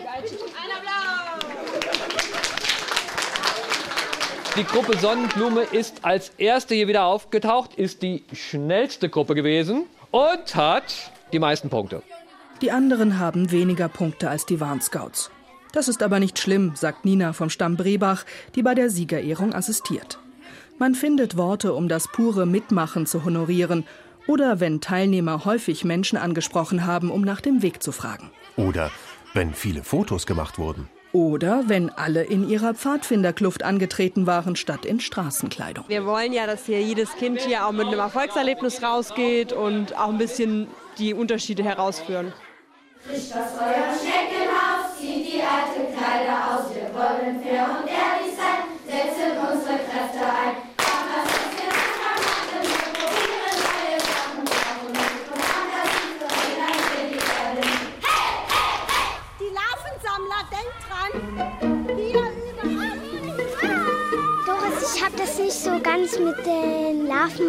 Die 4.57 4.65
Gruppe 4.65 4.97
Sonnenblume 4.97 5.61
ist 5.61 6.03
als 6.03 6.33
erste 6.37 6.75
hier 6.75 6.87
wieder 6.89 7.05
aufgetaucht, 7.05 7.75
ist 7.75 8.01
die 8.01 8.23
schnellste 8.33 9.07
Gruppe 9.07 9.33
gewesen 9.33 9.85
und 10.11 10.55
hat 10.55 11.11
die 11.31 11.39
meisten 11.39 11.69
Punkte. 11.69 12.03
Die 12.61 12.71
anderen 12.71 13.17
haben 13.17 13.51
weniger 13.51 13.87
Punkte 13.87 14.29
als 14.29 14.45
die 14.45 14.59
Warnscouts. 14.59 15.31
Das 15.71 15.87
ist 15.87 16.03
aber 16.03 16.19
nicht 16.19 16.37
schlimm, 16.37 16.73
sagt 16.75 17.05
Nina 17.05 17.33
vom 17.33 17.49
Stamm 17.49 17.77
Brebach, 17.77 18.25
die 18.55 18.61
bei 18.61 18.75
der 18.75 18.89
Siegerehrung 18.89 19.53
assistiert. 19.53 20.19
Man 20.77 20.95
findet 20.95 21.37
Worte, 21.37 21.73
um 21.73 21.87
das 21.87 22.07
pure 22.07 22.45
Mitmachen 22.45 23.05
zu 23.05 23.23
honorieren 23.23 23.85
Oder 24.27 24.59
wenn 24.59 24.81
Teilnehmer 24.81 25.45
häufig 25.45 25.83
Menschen 25.83 26.17
angesprochen 26.17 26.85
haben, 26.85 27.09
um 27.09 27.21
nach 27.21 27.41
dem 27.41 27.61
Weg 27.63 27.81
zu 27.81 27.91
fragen. 27.91 28.29
Oder 28.55 28.91
wenn 29.33 29.53
viele 29.53 29.83
Fotos 29.83 30.25
gemacht 30.25 30.59
wurden. 30.59 30.89
Oder 31.13 31.63
wenn 31.67 31.89
alle 31.89 32.23
in 32.23 32.47
ihrer 32.47 32.73
Pfadfinderkluft 32.73 33.63
angetreten 33.63 34.27
waren, 34.27 34.55
statt 34.55 34.85
in 34.85 34.99
Straßenkleidung. 34.99 35.85
Wir 35.87 36.05
wollen 36.05 36.31
ja, 36.31 36.47
dass 36.47 36.65
hier 36.65 36.81
jedes 36.81 37.15
Kind 37.17 37.41
hier 37.41 37.65
auch 37.65 37.73
mit 37.73 37.87
einem 37.87 37.99
Erfolgserlebnis 37.99 38.81
rausgeht 38.81 39.51
und 39.51 39.97
auch 39.97 40.09
ein 40.09 40.17
bisschen 40.17 40.67
die 40.97 41.13
Unterschiede 41.13 41.63
herausführen. 41.63 42.33
Frisch 43.01 43.31
aus 43.31 43.59
eurem 43.59 43.97
Schneckenhaus, 43.99 44.97
zieht 44.99 45.33
die 45.33 45.41
alten 45.41 45.93
Kleider 45.97 46.55
aus. 46.55 46.75
Wir 46.75 46.93
wollen 46.93 47.41
fair 47.41 47.65
und 47.65 47.87
ehrlich 47.89 48.10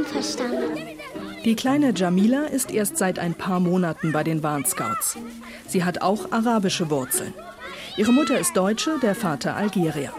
verstanden. 0.04 0.78
Die 1.44 1.56
kleine 1.56 1.92
Jamila 1.94 2.44
ist 2.44 2.70
erst 2.70 2.96
seit 2.96 3.18
ein 3.18 3.34
paar 3.34 3.60
Monaten 3.60 4.12
bei 4.12 4.22
den 4.22 4.42
Warnscouts. 4.42 5.16
Sie 5.66 5.84
hat 5.84 6.02
auch 6.02 6.30
arabische 6.30 6.88
Wurzeln. 6.90 7.34
Ihre 7.96 8.12
Mutter 8.12 8.38
ist 8.38 8.56
Deutsche, 8.56 8.98
der 9.02 9.14
Vater 9.14 9.56
Algerier. 9.56 10.12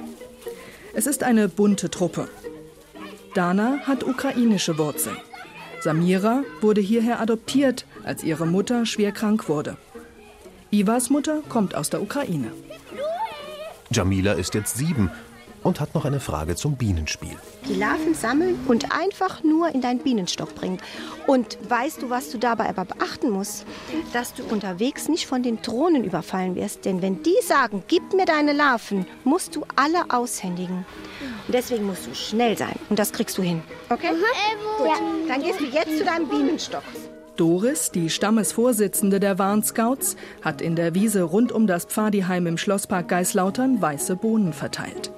Es 0.94 1.08
ist 1.08 1.24
eine 1.24 1.48
bunte 1.48 1.90
Truppe. 1.90 2.28
Dana 3.34 3.80
hat 3.84 4.04
ukrainische 4.04 4.78
Wurzeln. 4.78 5.18
Samira 5.82 6.44
wurde 6.62 6.82
hierher 6.82 7.20
adoptiert, 7.20 7.86
als 8.04 8.24
ihre 8.24 8.46
Mutter 8.46 8.86
schwer 8.86 9.12
krank 9.12 9.50
wurde. 9.50 9.78
Ivas 10.72 11.10
Mutter 11.10 11.42
kommt 11.50 11.76
aus 11.76 11.90
der 11.90 12.02
Ukraine. 12.02 12.52
Jamila 13.92 14.34
ist 14.34 14.54
jetzt 14.54 14.78
sieben 14.78 15.12
und 15.64 15.80
hat 15.80 15.96
noch 15.96 16.06
eine 16.06 16.20
Frage 16.20 16.56
zum 16.56 16.76
Bienenspiel. 16.76 17.36
Die 17.68 17.76
Larven 17.76 18.14
sammeln 18.14 18.60
und 18.68 18.92
einfach 18.92 19.44
nur 19.44 19.74
in 19.74 19.82
deinen 19.82 20.00
Bienenstock 20.00 20.54
bringen. 20.56 20.80
Und 21.28 21.58
weißt 21.68 22.02
du, 22.02 22.10
was 22.10 22.30
du 22.30 22.38
dabei 22.38 22.70
aber 22.70 22.86
beachten 22.86 23.30
musst? 23.30 23.66
Dass 24.12 24.34
du 24.34 24.44
unterwegs 24.44 25.08
nicht 25.08 25.26
von 25.26 25.44
den 25.44 25.62
Drohnen 25.62 26.04
überfallen 26.04 26.56
wirst. 26.56 26.86
Denn 26.86 27.02
wenn 27.02 27.24
die 27.24 27.36
sagen, 27.42 27.84
gib 27.88 28.14
mir 28.14 28.26
deine 28.26 28.54
Larven, 28.54 29.06
musst 29.24 29.56
du 29.56 29.66
alle 29.76 30.10
aushändigen. 30.10 30.86
Und 31.48 31.54
deswegen 31.54 31.86
musst 31.86 32.08
du 32.08 32.14
schnell 32.14 32.58
sein. 32.58 32.76
Und 32.90 33.00
das 33.00 33.14
kriegst 33.14 33.38
du 33.38 33.42
hin. 33.42 33.62
Okay? 33.90 34.10
Gut. 34.78 34.90
Dann 35.28 35.42
gehst 35.42 35.60
du 35.60 35.66
jetzt 35.66 35.98
zu 35.98 36.04
deinem 36.04 36.28
Bienenstock. 36.28 36.84
Doris, 37.36 37.90
die 37.90 38.12
Stammesvorsitzende 38.12 39.20
der 39.20 39.40
Warnscouts, 39.40 40.18
hat 40.44 40.62
in 40.62 40.76
der 40.76 40.94
Wiese 40.94 41.24
rund 41.24 41.52
um 41.52 41.66
das 41.66 41.86
Pfadiheim 41.86 42.46
im 42.46 42.60
Schlosspark 42.60 43.08
Geislautern 43.08 43.82
weiße 43.82 44.16
Bohnen 44.16 44.54
verteilt. 44.54 45.12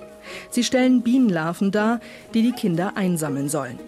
Sie 0.49 0.63
stellen 0.63 1.01
Bienenlarven 1.01 1.71
dar, 1.71 1.99
die 2.33 2.41
die 2.41 2.51
Kinder 2.51 2.93
einsammeln 2.95 3.49
sollen. 3.49 3.79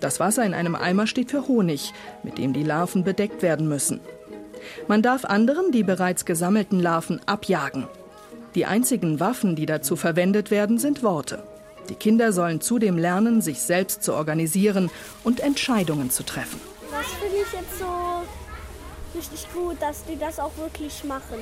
Das 0.00 0.20
Wasser 0.20 0.44
in 0.44 0.54
einem 0.54 0.74
Eimer 0.74 1.06
steht 1.06 1.30
für 1.30 1.48
Honig, 1.48 1.92
mit 2.22 2.38
dem 2.38 2.52
die 2.52 2.62
Larven 2.62 3.04
bedeckt 3.04 3.42
werden 3.42 3.68
müssen. 3.68 4.00
Man 4.86 5.02
darf 5.02 5.24
anderen 5.24 5.72
die 5.72 5.82
bereits 5.82 6.24
gesammelten 6.24 6.80
Larven 6.80 7.20
abjagen. 7.26 7.86
Die 8.54 8.66
einzigen 8.66 9.20
Waffen, 9.20 9.56
die 9.56 9.66
dazu 9.66 9.96
verwendet 9.96 10.50
werden, 10.50 10.78
sind 10.78 11.02
Worte. 11.02 11.42
Die 11.88 11.94
Kinder 11.94 12.32
sollen 12.32 12.60
zudem 12.60 12.98
lernen, 12.98 13.40
sich 13.40 13.60
selbst 13.60 14.02
zu 14.02 14.14
organisieren 14.14 14.90
und 15.24 15.40
Entscheidungen 15.40 16.10
zu 16.10 16.22
treffen. 16.22 16.60
Das 16.90 17.06
finde 17.06 17.36
ich 17.36 17.52
jetzt 17.52 17.78
so 17.78 17.86
richtig 19.16 19.46
gut, 19.52 19.80
dass 19.80 20.04
die 20.04 20.18
das 20.18 20.38
auch 20.38 20.56
wirklich 20.56 21.04
machen. 21.04 21.38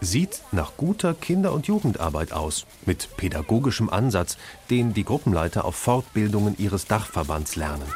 Sieht 0.00 0.42
nach 0.52 0.72
guter 0.76 1.14
Kinder- 1.14 1.52
und 1.52 1.66
Jugendarbeit 1.66 2.32
aus, 2.32 2.66
mit 2.84 3.16
pädagogischem 3.16 3.88
Ansatz, 3.88 4.36
den 4.70 4.94
die 4.94 5.04
Gruppenleiter 5.04 5.64
auf 5.64 5.74
Fortbildungen 5.76 6.56
ihres 6.58 6.86
Dachverbands 6.86 7.56
lernen. 7.56 7.90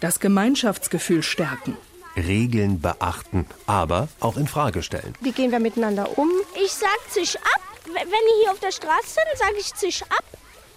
Das 0.00 0.20
Gemeinschaftsgefühl 0.20 1.22
stärken. 1.22 1.76
Regeln 2.16 2.80
beachten, 2.80 3.46
aber 3.66 4.08
auch 4.20 4.36
in 4.36 4.46
Frage 4.46 4.82
stellen. 4.82 5.14
Wie 5.20 5.32
gehen 5.32 5.50
wir 5.50 5.60
miteinander 5.60 6.18
um? 6.18 6.30
Ich 6.64 6.72
sag 6.72 6.98
zisch 7.10 7.36
ab. 7.36 7.60
Wenn 7.86 8.04
die 8.04 8.42
hier 8.42 8.52
auf 8.52 8.60
der 8.60 8.72
Straße 8.72 9.08
sind, 9.08 9.38
sage 9.38 9.56
ich 9.58 9.74
zisch 9.74 10.02
ab. 10.02 10.24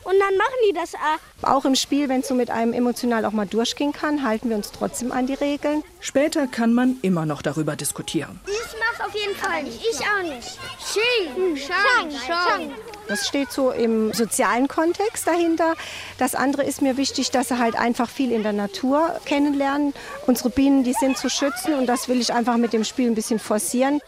Und 0.07 0.17
dann 0.21 0.37
machen 0.37 0.55
die 0.69 0.73
das 0.73 0.93
ab. 0.93 1.19
Auch 1.41 1.65
im 1.65 1.75
Spiel, 1.75 2.07
wenn 2.07 2.21
es 2.21 2.29
so 2.29 2.33
mit 2.33 2.49
einem 2.49 2.71
emotional 2.71 3.25
auch 3.25 3.33
mal 3.33 3.45
durchgehen 3.45 3.91
kann, 3.91 4.23
halten 4.23 4.49
wir 4.49 4.55
uns 4.55 4.71
trotzdem 4.71 5.11
an 5.11 5.27
die 5.27 5.33
Regeln. 5.33 5.83
Später 5.99 6.47
kann 6.47 6.73
man 6.73 6.95
immer 7.01 7.25
noch 7.25 7.41
darüber 7.41 7.75
diskutieren. 7.75 8.39
Ich 8.45 8.73
mach's 8.79 9.05
auf 9.05 9.13
jeden 9.13 9.35
Fall 9.35 9.63
nicht. 9.63 9.81
Ich 9.81 9.99
auch 9.99 10.23
nicht. 10.23 10.57
Sching, 10.79 11.57
Shang, 11.57 12.09
Shang. 12.25 12.71
Das 13.09 13.27
steht 13.27 13.51
so 13.51 13.71
im 13.71 14.13
sozialen 14.13 14.69
Kontext 14.69 15.27
dahinter. 15.27 15.73
Das 16.17 16.35
andere 16.35 16.63
ist 16.63 16.81
mir 16.81 16.95
wichtig, 16.95 17.31
dass 17.31 17.49
sie 17.49 17.59
halt 17.59 17.75
einfach 17.75 18.09
viel 18.09 18.31
in 18.31 18.43
der 18.43 18.53
Natur 18.53 19.19
kennenlernen. 19.25 19.93
Unsere 20.25 20.49
Bienen, 20.49 20.85
die 20.85 20.93
sind 20.93 21.17
zu 21.17 21.29
schützen 21.29 21.73
und 21.73 21.85
das 21.85 22.07
will 22.07 22.21
ich 22.21 22.33
einfach 22.33 22.55
mit 22.55 22.71
dem 22.71 22.85
Spiel 22.85 23.07
ein 23.07 23.15
bisschen 23.15 23.39
forcieren. 23.39 23.99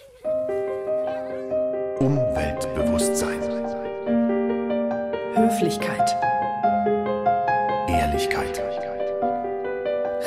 Umweltbewusstsein. 1.99 3.48
Höflichkeit. 5.39 6.15
Ehrlichkeit. 7.87 8.61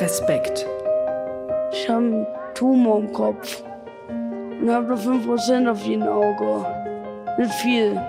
Respekt. 0.00 0.66
Ich 1.72 1.88
habe 1.88 1.98
einen 1.98 2.26
Tumor 2.54 2.98
im 2.98 3.12
Kopf 3.12 3.62
und 4.60 4.70
habe 4.70 4.88
nur 4.88 4.96
5% 4.96 5.70
auf 5.70 5.82
jedem 5.84 6.08
Auge. 6.08 6.66
Nicht 7.38 7.52
viel. 7.54 8.00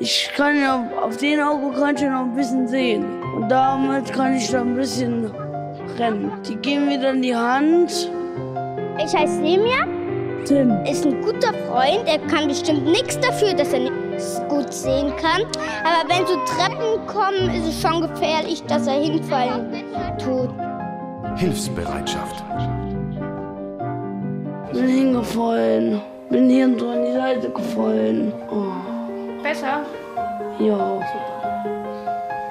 Ich 0.00 0.30
kann 0.36 0.56
ja, 0.56 0.84
auf 1.02 1.16
dem 1.16 1.40
Auge 1.40 1.78
kann 1.78 1.96
ich 1.96 2.02
ja 2.02 2.10
noch 2.10 2.30
ein 2.30 2.34
bisschen 2.34 2.66
sehen. 2.66 3.04
Und 3.36 3.48
damit 3.48 4.12
kann 4.12 4.34
ich 4.34 4.50
da 4.50 4.60
ein 4.60 4.74
bisschen 4.74 5.30
rennen. 5.98 6.32
Die 6.48 6.56
geben 6.56 6.86
mir 6.86 7.00
dann 7.00 7.22
die 7.22 7.34
Hand. 7.34 8.10
Ich 8.98 9.14
heiße 9.14 9.34
Semia. 9.34 9.93
Tim. 10.44 10.70
Ist 10.84 11.06
ein 11.06 11.20
guter 11.22 11.52
Freund. 11.68 12.06
Er 12.06 12.18
kann 12.28 12.48
bestimmt 12.48 12.84
nichts 12.86 13.18
dafür, 13.20 13.54
dass 13.54 13.72
er 13.72 13.80
nicht 13.80 14.48
gut 14.48 14.72
sehen 14.72 15.12
kann. 15.16 15.42
Aber 15.84 16.08
wenn 16.08 16.26
so 16.26 16.36
Treppen 16.44 17.06
kommen, 17.06 17.54
ist 17.54 17.68
es 17.68 17.80
schon 17.80 18.02
gefährlich, 18.02 18.62
dass 18.64 18.86
er 18.86 19.00
hinfallen 19.00 19.84
tut. 20.18 20.50
Hilfsbereitschaft. 21.36 22.44
Bin 24.72 24.88
hingefallen. 24.88 26.00
Bin 26.30 26.48
hier 26.50 26.78
so 26.78 26.88
an 26.88 27.04
die 27.04 27.12
Seite 27.12 27.50
gefallen. 27.50 28.32
Oh. 28.50 29.42
Besser? 29.42 29.84
Ja. 30.58 31.00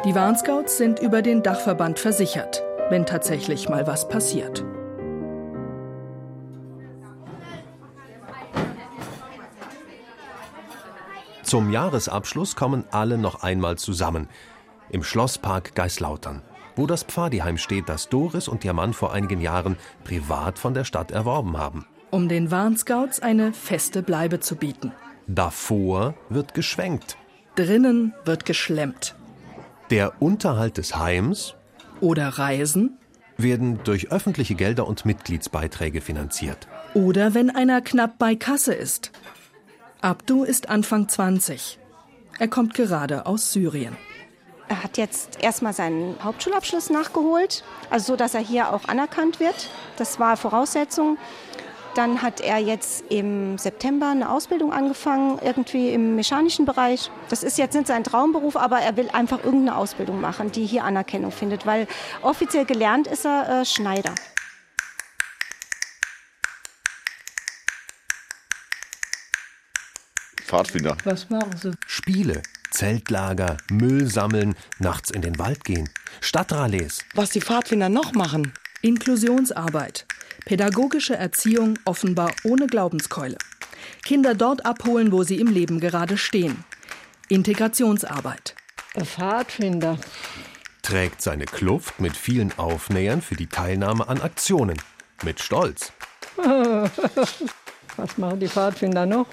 Die 0.05 0.13
Warnscouts 0.13 0.77
sind 0.77 0.99
über 0.99 1.21
den 1.21 1.43
Dachverband 1.43 1.97
versichert, 1.97 2.61
wenn 2.89 3.05
tatsächlich 3.05 3.69
mal 3.69 3.87
was 3.87 4.07
passiert. 4.07 4.63
Zum 11.53 11.69
Jahresabschluss 11.69 12.55
kommen 12.55 12.83
alle 12.89 13.19
noch 13.19 13.43
einmal 13.43 13.77
zusammen. 13.77 14.27
Im 14.89 15.03
Schlosspark 15.03 15.75
Geislautern, 15.75 16.41
wo 16.75 16.87
das 16.87 17.03
Pfadiheim 17.03 17.59
steht, 17.59 17.89
das 17.89 18.09
Doris 18.09 18.47
und 18.47 18.65
ihr 18.65 18.73
Mann 18.73 18.91
vor 18.91 19.13
einigen 19.13 19.39
Jahren 19.39 19.77
privat 20.03 20.57
von 20.57 20.73
der 20.73 20.83
Stadt 20.83 21.11
erworben 21.11 21.55
haben. 21.59 21.85
Um 22.09 22.27
den 22.27 22.49
Warnscouts 22.49 23.19
eine 23.19 23.53
feste 23.53 24.01
Bleibe 24.01 24.39
zu 24.39 24.55
bieten. 24.55 24.93
Davor 25.27 26.15
wird 26.27 26.55
geschwenkt. 26.55 27.17
Drinnen 27.53 28.15
wird 28.25 28.45
geschlemmt. 28.45 29.13
Der 29.91 30.23
Unterhalt 30.23 30.77
des 30.77 30.97
Heims 30.97 31.53
Oder 32.01 32.29
Reisen. 32.29 32.97
werden 33.37 33.79
durch 33.83 34.11
öffentliche 34.11 34.55
Gelder 34.55 34.87
und 34.87 35.05
Mitgliedsbeiträge 35.05 36.01
finanziert. 36.01 36.67
Oder 36.95 37.35
wenn 37.35 37.51
einer 37.51 37.81
knapp 37.81 38.17
bei 38.17 38.33
Kasse 38.33 38.73
ist. 38.73 39.11
Abdu 40.03 40.43
ist 40.43 40.67
Anfang 40.67 41.07
20. 41.07 41.79
Er 42.37 42.49
kommt 42.49 42.73
gerade 42.73 43.25
aus 43.25 43.53
Syrien. 43.53 43.95
Er 44.67 44.83
hat 44.83 44.97
jetzt 44.97 45.41
erstmal 45.41 45.71
seinen 45.71 46.21
Hauptschulabschluss 46.21 46.89
nachgeholt, 46.89 47.63
also 47.89 48.11
so, 48.11 48.15
dass 48.17 48.33
er 48.33 48.41
hier 48.41 48.73
auch 48.73 48.89
anerkannt 48.89 49.39
wird. 49.39 49.69
Das 49.95 50.19
war 50.19 50.35
Voraussetzung. 50.35 51.17
Dann 51.95 52.21
hat 52.21 52.41
er 52.41 52.57
jetzt 52.57 53.05
im 53.09 53.57
September 53.57 54.09
eine 54.09 54.29
Ausbildung 54.29 54.73
angefangen, 54.73 55.39
irgendwie 55.41 55.91
im 55.91 56.17
mechanischen 56.17 56.65
Bereich. 56.65 57.09
Das 57.29 57.41
ist 57.41 57.57
jetzt 57.57 57.73
nicht 57.73 57.87
sein 57.87 58.03
Traumberuf, 58.03 58.57
aber 58.57 58.79
er 58.79 58.97
will 58.97 59.09
einfach 59.13 59.41
irgendeine 59.41 59.77
Ausbildung 59.77 60.19
machen, 60.19 60.51
die 60.51 60.65
hier 60.65 60.83
Anerkennung 60.83 61.31
findet, 61.31 61.65
weil 61.65 61.87
offiziell 62.21 62.65
gelernt 62.65 63.07
ist 63.07 63.25
er 63.25 63.61
äh, 63.61 63.65
Schneider. 63.65 64.13
Pfadfinder. 70.53 70.95
Was 71.03 71.31
machen 71.31 71.57
Sie? 71.57 71.71
Spiele, 71.87 72.43
Zeltlager, 72.69 73.57
Müll 73.71 74.05
sammeln, 74.05 74.53
nachts 74.77 75.09
in 75.09 75.23
den 75.23 75.39
Wald 75.39 75.63
gehen, 75.63 75.89
Stadtrallies. 76.21 77.03
Was 77.15 77.31
die 77.31 77.41
Pfadfinder 77.41 77.89
noch 77.89 78.13
machen, 78.13 78.53
Inklusionsarbeit. 78.83 80.05
Pädagogische 80.45 81.15
Erziehung 81.15 81.79
offenbar 81.85 82.31
ohne 82.43 82.67
Glaubenskeule. 82.67 83.37
Kinder 84.03 84.35
dort 84.35 84.63
abholen, 84.63 85.11
wo 85.11 85.23
sie 85.23 85.39
im 85.39 85.47
Leben 85.47 85.79
gerade 85.79 86.17
stehen. 86.17 86.63
Integrationsarbeit. 87.29 88.53
Pfadfinder. 88.95 89.97
Trägt 90.83 91.23
seine 91.23 91.45
Kluft 91.45 91.99
mit 91.99 92.15
vielen 92.15 92.55
Aufnähern 92.59 93.23
für 93.23 93.35
die 93.35 93.47
Teilnahme 93.47 94.07
an 94.07 94.21
Aktionen. 94.21 94.79
Mit 95.23 95.39
Stolz. 95.39 95.91
Was 96.37 98.17
machen 98.19 98.39
die 98.39 98.47
Pfadfinder 98.47 99.07
noch? 99.07 99.25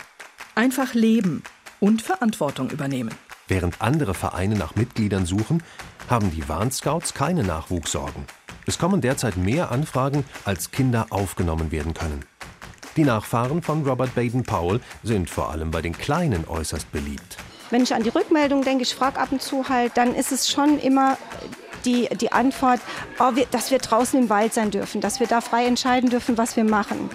Einfach 0.55 0.95
leben 0.95 1.43
und 1.79 2.03
Verantwortung 2.03 2.71
übernehmen. 2.71 3.15
Während 3.47 3.81
andere 3.81 4.15
Vereine 4.15 4.57
nach 4.57 4.75
Mitgliedern 4.75 5.27
suchen, 5.27 5.63
haben 6.09 6.31
die 6.31 6.49
Warnscouts 6.49 7.15
keine 7.15 7.45
Nachwuchssorgen. 7.45 8.25
Es 8.67 8.79
kommen 8.79 9.01
derzeit 9.01 9.37
mehr 9.37 9.71
Anfragen, 9.71 10.25
als 10.45 10.71
Kinder 10.71 11.07
aufgenommen 11.11 11.73
werden 11.73 11.95
können. 11.95 12.25
Die 12.97 13.05
Nachfahren 13.05 13.63
von 13.63 13.87
Robert 13.87 14.15
Baden-Powell 14.15 14.81
sind 15.03 15.31
vor 15.31 15.51
allem 15.51 15.71
bei 15.71 15.83
den 15.83 15.97
Kleinen 15.97 16.47
äußerst 16.47 16.91
beliebt. 16.91 17.37
Wenn 17.71 17.83
ich 17.83 17.95
an 17.95 18.03
die 18.03 18.09
Rückmeldung 18.09 18.63
denke, 18.63 18.83
ich 18.83 18.95
frage 18.95 19.21
ab 19.21 19.31
und 19.31 19.41
zu 19.41 19.69
halt, 19.69 19.97
dann 19.97 20.15
ist 20.15 20.33
es 20.33 20.51
schon 20.51 20.79
immer 20.81 21.17
die, 21.85 22.09
die 22.21 22.33
Antwort, 22.33 22.81
oh, 23.21 23.37
wir, 23.37 23.47
dass 23.47 23.71
wir 23.71 23.79
draußen 23.79 24.21
im 24.21 24.29
Wald 24.29 24.53
sein 24.53 24.73
dürfen, 24.73 25.01
dass 25.01 25.21
wir 25.21 25.29
da 25.29 25.41
frei 25.41 25.67
entscheiden 25.67 26.11
dürfen, 26.11 26.37
was 26.37 26.57
wir 26.57 26.65
machen 26.65 27.09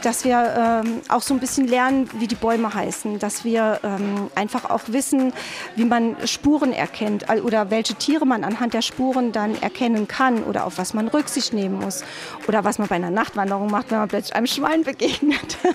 dass 0.00 0.24
wir 0.24 0.82
ähm, 0.84 1.00
auch 1.08 1.22
so 1.22 1.34
ein 1.34 1.40
bisschen 1.40 1.66
lernen, 1.66 2.08
wie 2.14 2.26
die 2.26 2.34
Bäume 2.34 2.72
heißen, 2.72 3.18
dass 3.18 3.44
wir 3.44 3.80
ähm, 3.82 4.30
einfach 4.34 4.68
auch 4.68 4.82
wissen, 4.86 5.32
wie 5.76 5.84
man 5.84 6.16
Spuren 6.26 6.72
erkennt 6.72 7.26
oder 7.44 7.70
welche 7.70 7.94
Tiere 7.94 8.26
man 8.26 8.44
anhand 8.44 8.74
der 8.74 8.82
Spuren 8.82 9.32
dann 9.32 9.60
erkennen 9.60 10.08
kann 10.08 10.42
oder 10.44 10.66
auf 10.66 10.78
was 10.78 10.94
man 10.94 11.08
Rücksicht 11.08 11.52
nehmen 11.52 11.80
muss 11.80 12.04
oder 12.48 12.64
was 12.64 12.78
man 12.78 12.88
bei 12.88 12.96
einer 12.96 13.10
Nachtwanderung 13.10 13.70
macht, 13.70 13.90
wenn 13.90 13.98
man 13.98 14.08
plötzlich 14.08 14.34
einem 14.34 14.46
Schwein 14.46 14.84
begegnet. 14.84 15.58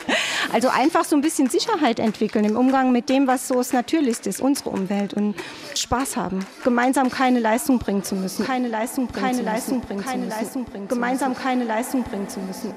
Also 0.54 0.70
einfach 0.70 1.04
so 1.04 1.16
ein 1.16 1.22
bisschen 1.22 1.50
Sicherheit 1.50 2.00
entwickeln 2.00 2.46
im 2.46 2.56
Umgang 2.56 2.92
mit 2.92 3.10
dem, 3.10 3.28
was 3.28 3.48
so 3.48 3.56
das 3.56 3.74
Natürlichste 3.74 4.30
ist, 4.30 4.40
unsere 4.40 4.70
Umwelt 4.70 5.14
und 5.14 5.36
Spaß 5.76 6.16
haben, 6.16 6.46
gemeinsam 6.64 7.10
keine 7.10 7.40
Leistung 7.40 7.80
bringen 7.80 8.04
zu 8.04 8.16
müssen, 8.16 8.46
keine 8.46 8.68
Leistung 8.68 9.08
bringen, 9.08 9.26
keine 9.26 9.42
Leistung 9.42 9.82
bringen, 9.82 10.04
keine 10.04 10.28
Leistung 10.28 10.66
bringen, 10.66 10.88
gemeinsam 10.88 11.36
keine 11.36 11.64
Leistung 11.66 12.04
bringen 12.04 12.30
zu 12.30 12.40
müssen. 12.40 12.74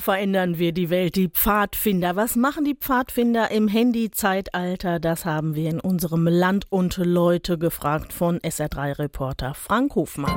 Verändern 0.00 0.58
wir 0.58 0.72
die 0.72 0.90
Welt, 0.90 1.16
die 1.16 1.28
Pfadfinder. 1.28 2.16
Was 2.16 2.36
machen 2.36 2.64
die 2.64 2.74
Pfadfinder 2.74 3.50
im 3.50 3.68
Handy-Zeitalter? 3.68 5.00
Das 5.00 5.24
haben 5.24 5.54
wir 5.54 5.70
in 5.70 5.80
unserem 5.80 6.26
Land 6.26 6.66
und 6.70 6.96
Leute 6.96 7.58
gefragt 7.58 8.12
von 8.12 8.38
SR3-Reporter 8.38 9.54
Frank 9.54 9.94
Hofmann. 9.94 10.36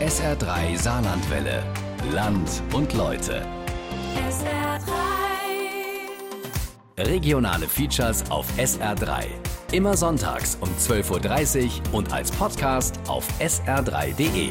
SR3 0.00 0.76
Saarlandwelle. 0.76 1.62
Land 2.12 2.62
und 2.72 2.92
Leute. 2.94 3.46
SR3. 4.28 5.10
Regionale 7.06 7.66
Features 7.66 8.30
auf 8.30 8.46
SR3. 8.58 9.26
Immer 9.72 9.96
sonntags 9.96 10.58
um 10.60 10.68
12.30 10.70 11.64
Uhr 11.64 11.94
und 11.94 12.12
als 12.12 12.30
Podcast 12.32 12.98
auf 13.08 13.26
sr3.de. 13.40 14.48